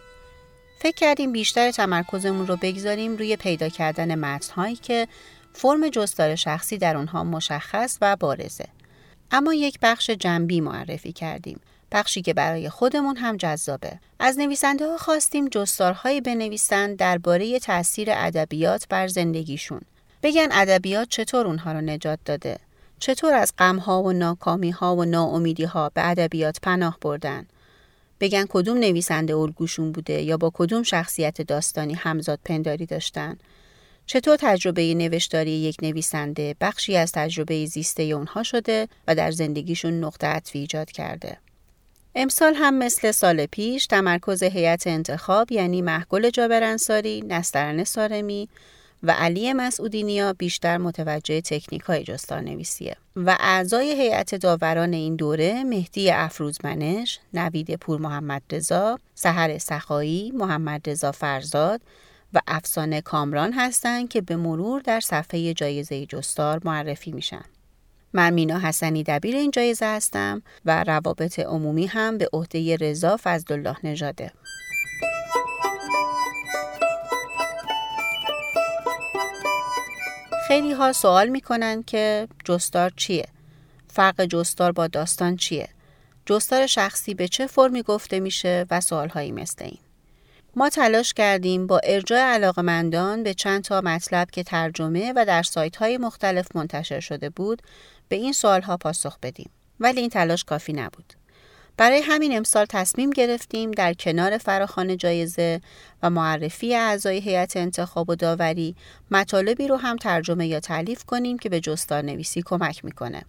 فکر 0.81 0.95
کردیم 0.95 1.31
بیشتر 1.31 1.71
تمرکزمون 1.71 2.47
رو 2.47 2.57
بگذاریم 2.61 3.17
روی 3.17 3.35
پیدا 3.35 3.69
کردن 3.69 4.15
متنهایی 4.15 4.75
که 4.75 5.07
فرم 5.53 5.89
جستار 5.89 6.35
شخصی 6.35 6.77
در 6.77 6.97
اونها 6.97 7.23
مشخص 7.23 7.97
و 8.01 8.15
بارزه. 8.15 8.65
اما 9.31 9.53
یک 9.53 9.77
بخش 9.81 10.09
جنبی 10.09 10.61
معرفی 10.61 11.11
کردیم. 11.11 11.59
بخشی 11.91 12.21
که 12.21 12.33
برای 12.33 12.69
خودمون 12.69 13.17
هم 13.17 13.37
جذابه. 13.37 13.99
از 14.19 14.39
نویسنده 14.39 14.87
ها 14.87 14.97
خواستیم 14.97 15.47
جستارهایی 15.47 16.21
بنویسند 16.21 16.97
درباره 16.97 17.59
تاثیر 17.59 18.09
ادبیات 18.11 18.87
بر 18.89 19.07
زندگیشون. 19.07 19.81
بگن 20.23 20.47
ادبیات 20.51 21.09
چطور 21.09 21.47
اونها 21.47 21.71
رو 21.71 21.81
نجات 21.81 22.19
داده؟ 22.25 22.59
چطور 22.99 23.33
از 23.33 23.53
غمها 23.57 24.03
و 24.03 24.11
ناکامیها 24.11 24.95
و 24.95 25.05
ناامیدیها 25.05 25.91
به 25.93 26.09
ادبیات 26.09 26.59
پناه 26.61 26.97
بردن؟ 27.01 27.45
بگن 28.19 28.45
کدوم 28.49 28.77
نویسنده 28.77 29.35
الگوشون 29.35 29.91
بوده 29.91 30.21
یا 30.21 30.37
با 30.37 30.51
کدوم 30.53 30.83
شخصیت 30.83 31.41
داستانی 31.41 31.93
همزاد 31.93 32.39
پنداری 32.45 32.85
داشتن؟ 32.85 33.37
چطور 34.05 34.37
تجربه 34.39 34.93
نوشتاری 34.93 35.51
یک 35.51 35.77
نویسنده 35.81 36.55
بخشی 36.61 36.97
از 36.97 37.11
تجربه 37.11 37.65
زیسته 37.65 38.03
اونها 38.03 38.43
شده 38.43 38.87
و 39.07 39.15
در 39.15 39.31
زندگیشون 39.31 40.03
نقطه 40.03 40.27
عطفی 40.27 40.59
ایجاد 40.59 40.91
کرده؟ 40.91 41.37
امسال 42.15 42.53
هم 42.55 42.73
مثل 42.73 43.11
سال 43.11 43.45
پیش 43.45 43.87
تمرکز 43.87 44.43
هیئت 44.43 44.87
انتخاب 44.87 45.51
یعنی 45.51 45.81
محگل 45.81 46.29
جابر 46.29 46.63
انصاری، 46.63 47.23
نسترن 47.27 47.83
سارمی 47.83 48.49
و 49.03 49.11
علی 49.11 49.53
مسعودینیا 49.53 50.33
بیشتر 50.33 50.77
متوجه 50.77 51.41
تکنیک 51.41 51.81
های 51.81 52.03
جستار 52.03 52.41
نویسیه 52.41 52.95
و 53.15 53.37
اعضای 53.39 54.01
هیئت 54.01 54.35
داوران 54.35 54.93
این 54.93 55.15
دوره 55.15 55.63
مهدی 55.63 56.11
افروزمنش، 56.11 57.19
نوید 57.33 57.75
پور 57.75 57.99
محمد 57.99 58.41
رضا، 58.51 58.97
سحر 59.15 59.57
سخایی، 59.57 60.31
محمد 60.31 60.89
رضا 60.89 61.11
فرزاد 61.11 61.81
و 62.33 62.39
افسانه 62.47 63.01
کامران 63.01 63.53
هستند 63.53 64.09
که 64.09 64.21
به 64.21 64.35
مرور 64.35 64.81
در 64.81 64.99
صفحه 64.99 65.53
جایزه 65.53 66.05
جستار 66.05 66.61
معرفی 66.65 67.11
میشن. 67.11 67.45
من 68.13 68.33
مینا 68.33 68.59
حسنی 68.59 69.03
دبیر 69.03 69.35
این 69.35 69.51
جایزه 69.51 69.85
هستم 69.85 70.41
و 70.65 70.83
روابط 70.83 71.39
عمومی 71.39 71.85
هم 71.85 72.17
به 72.17 72.29
عهده 72.33 72.75
رضا 72.75 73.17
فضلالله 73.23 73.75
نژاده. 73.83 74.31
خیلی 80.49 80.71
ها 80.71 80.93
سوال 80.93 81.29
می‌کنن 81.29 81.83
که 81.83 82.27
جستار 82.45 82.91
چیه؟ 82.95 83.25
فرق 83.87 84.25
جستار 84.25 84.71
با 84.71 84.87
داستان 84.87 85.35
چیه؟ 85.35 85.69
جستار 86.25 86.67
شخصی 86.67 87.13
به 87.13 87.27
چه 87.27 87.47
فرمی 87.47 87.83
گفته 87.83 88.19
میشه 88.19 88.65
و 88.71 88.81
سوال 88.81 89.09
هایی 89.09 89.31
مثل 89.31 89.63
این. 89.63 89.77
ما 90.55 90.69
تلاش 90.69 91.13
کردیم 91.13 91.67
با 91.67 91.81
ارجاع 91.83 92.19
علاقمندان 92.19 93.23
به 93.23 93.33
چند 93.33 93.63
تا 93.63 93.81
مطلب 93.81 94.31
که 94.31 94.43
ترجمه 94.43 95.13
و 95.15 95.25
در 95.25 95.43
سایت 95.43 95.75
های 95.75 95.97
مختلف 95.97 96.55
منتشر 96.55 96.99
شده 96.99 97.29
بود 97.29 97.61
به 98.07 98.15
این 98.15 98.33
سوال 98.33 98.61
ها 98.61 98.77
پاسخ 98.77 99.19
بدیم. 99.19 99.49
ولی 99.79 100.01
این 100.01 100.09
تلاش 100.09 100.43
کافی 100.43 100.73
نبود. 100.73 101.13
برای 101.79 102.01
همین 102.01 102.37
امسال 102.37 102.65
تصمیم 102.69 103.09
گرفتیم 103.09 103.71
در 103.71 103.93
کنار 103.93 104.37
فراخان 104.37 104.97
جایزه 104.97 105.61
و 106.03 106.09
معرفی 106.09 106.75
اعضای 106.75 107.19
هیئت 107.19 107.57
انتخاب 107.57 108.09
و 108.09 108.15
داوری 108.15 108.75
مطالبی 109.11 109.67
رو 109.67 109.75
هم 109.75 109.97
ترجمه 109.97 110.47
یا 110.47 110.59
تعلیف 110.59 111.03
کنیم 111.03 111.37
که 111.37 111.49
به 111.49 111.59
جستار 111.59 112.01
نویسی 112.01 112.41
کمک 112.41 112.85
می‌کنه. 112.85 113.21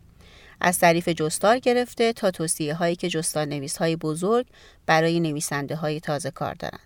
از 0.60 0.78
تعریف 0.78 1.08
جستار 1.08 1.58
گرفته 1.58 2.12
تا 2.12 2.30
توصیه 2.30 2.74
هایی 2.74 2.96
که 2.96 3.08
جستار 3.08 3.44
نویس 3.44 3.76
های 3.76 3.96
بزرگ 3.96 4.46
برای 4.86 5.20
نویسنده 5.20 5.76
های 5.76 6.00
تازه 6.00 6.30
کار 6.30 6.54
دارن. 6.54 6.80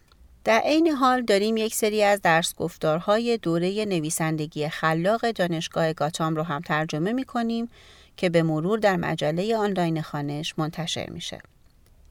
در 0.45 0.59
عین 0.59 0.89
حال 0.89 1.23
داریم 1.23 1.57
یک 1.57 1.75
سری 1.75 2.03
از 2.03 2.23
درس 2.23 2.55
گفتارهای 2.55 3.39
دوره 3.39 3.85
نویسندگی 3.85 4.69
خلاق 4.69 5.31
دانشگاه 5.31 5.93
گاتام 5.93 6.37
رو 6.37 6.43
هم 6.43 6.61
ترجمه 6.61 7.13
می 7.13 7.25
کنیم 7.25 7.71
که 8.17 8.31
به 8.31 8.43
مرور 8.43 8.79
در 8.79 8.97
مجله 8.97 9.57
آنلاین 9.57 10.03
خانش 10.03 10.55
منتشر 10.59 11.11
میشه. 11.11 11.41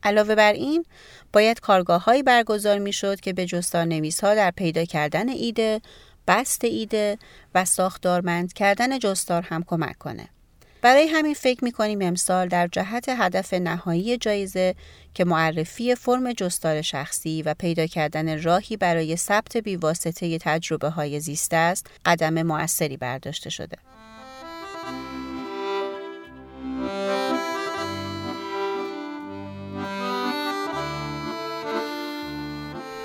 علاوه 0.04 0.36
بر 0.36 0.54
این 0.54 0.86
باید 1.34 1.60
کارگاه 1.60 2.04
هایی 2.04 2.24
برگزار 2.24 2.80
می 2.80 2.94
شد 2.94 3.20
که 3.20 3.34
به 3.34 3.46
جستار 3.46 3.86
نویس 3.86 4.24
ها 4.24 4.36
در 4.36 4.52
پیدا 4.52 4.86
کردن 4.86 5.30
ایده، 5.30 5.82
بست 6.28 6.64
ایده 6.64 7.18
و 7.56 7.66
ساختارمند 7.66 8.54
کردن 8.54 9.00
جستار 9.00 9.42
هم 9.42 9.64
کمک 9.64 9.98
کنه. 9.98 10.30
برای 10.82 11.08
همین 11.08 11.34
فکر 11.34 11.64
می 11.64 11.72
کنیم 11.72 12.02
امسال 12.02 12.48
در 12.48 12.68
جهت 12.68 13.10
هدف 13.10 13.54
نهایی 13.54 14.18
جایزه 14.18 14.76
که 15.14 15.26
معرفی 15.26 15.96
فرم 15.96 16.34
جستار 16.34 16.82
شخصی 16.82 17.42
و 17.42 17.54
پیدا 17.54 17.88
کردن 17.88 18.44
راهی 18.44 18.78
برای 18.78 19.16
ثبت 19.16 19.58
بیواسطه 19.58 20.38
تجربه 20.38 20.90
های 20.90 21.20
زیسته 21.20 21.56
است 21.56 21.88
قدم 22.06 22.44
موثری 22.44 22.98
برداشته 22.98 23.50
شده. 23.50 23.78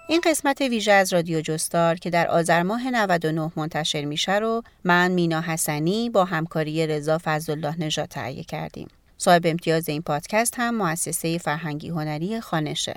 این 0.07 0.21
قسمت 0.23 0.61
ویژه 0.61 0.91
از 0.91 1.13
رادیو 1.13 1.41
جستار 1.41 1.95
که 1.95 2.09
در 2.09 2.27
آذر 2.27 2.63
ماه 2.63 2.89
99 2.89 3.51
منتشر 3.55 4.05
میشه 4.05 4.35
رو 4.35 4.63
من 4.83 5.11
مینا 5.11 5.41
حسنی 5.41 6.09
با 6.09 6.25
همکاری 6.25 6.87
رضا 6.87 7.19
فضل‌الله 7.23 7.79
نژاد 7.79 8.09
تهیه 8.09 8.43
کردیم. 8.43 8.87
صاحب 9.17 9.41
امتیاز 9.45 9.89
این 9.89 10.01
پادکست 10.01 10.53
هم 10.57 10.75
مؤسسه 10.75 11.37
فرهنگی 11.37 11.89
هنری 11.89 12.39
خانشه. 12.39 12.93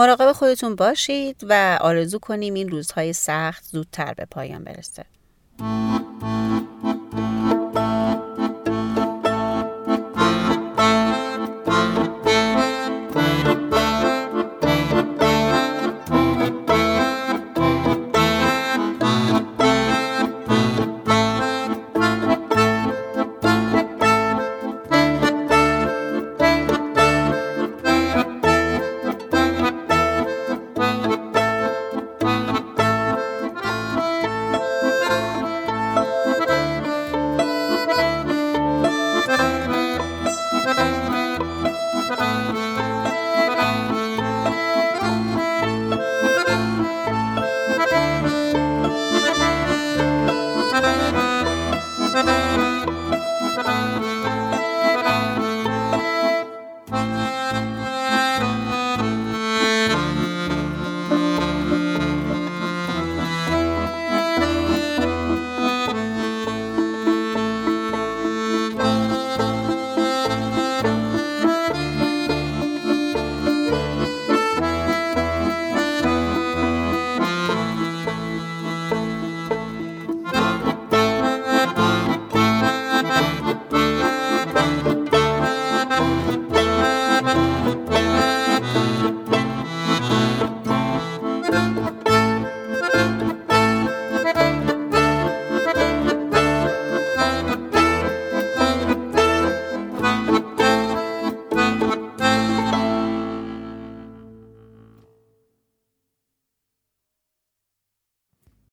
مراقب 0.00 0.32
خودتون 0.32 0.74
باشید 0.74 1.36
و 1.48 1.78
آرزو 1.80 2.18
کنیم 2.18 2.54
این 2.54 2.68
روزهای 2.68 3.12
سخت 3.12 3.64
زودتر 3.64 4.14
به 4.14 4.24
پایان 4.30 4.64
برسه. 4.64 5.04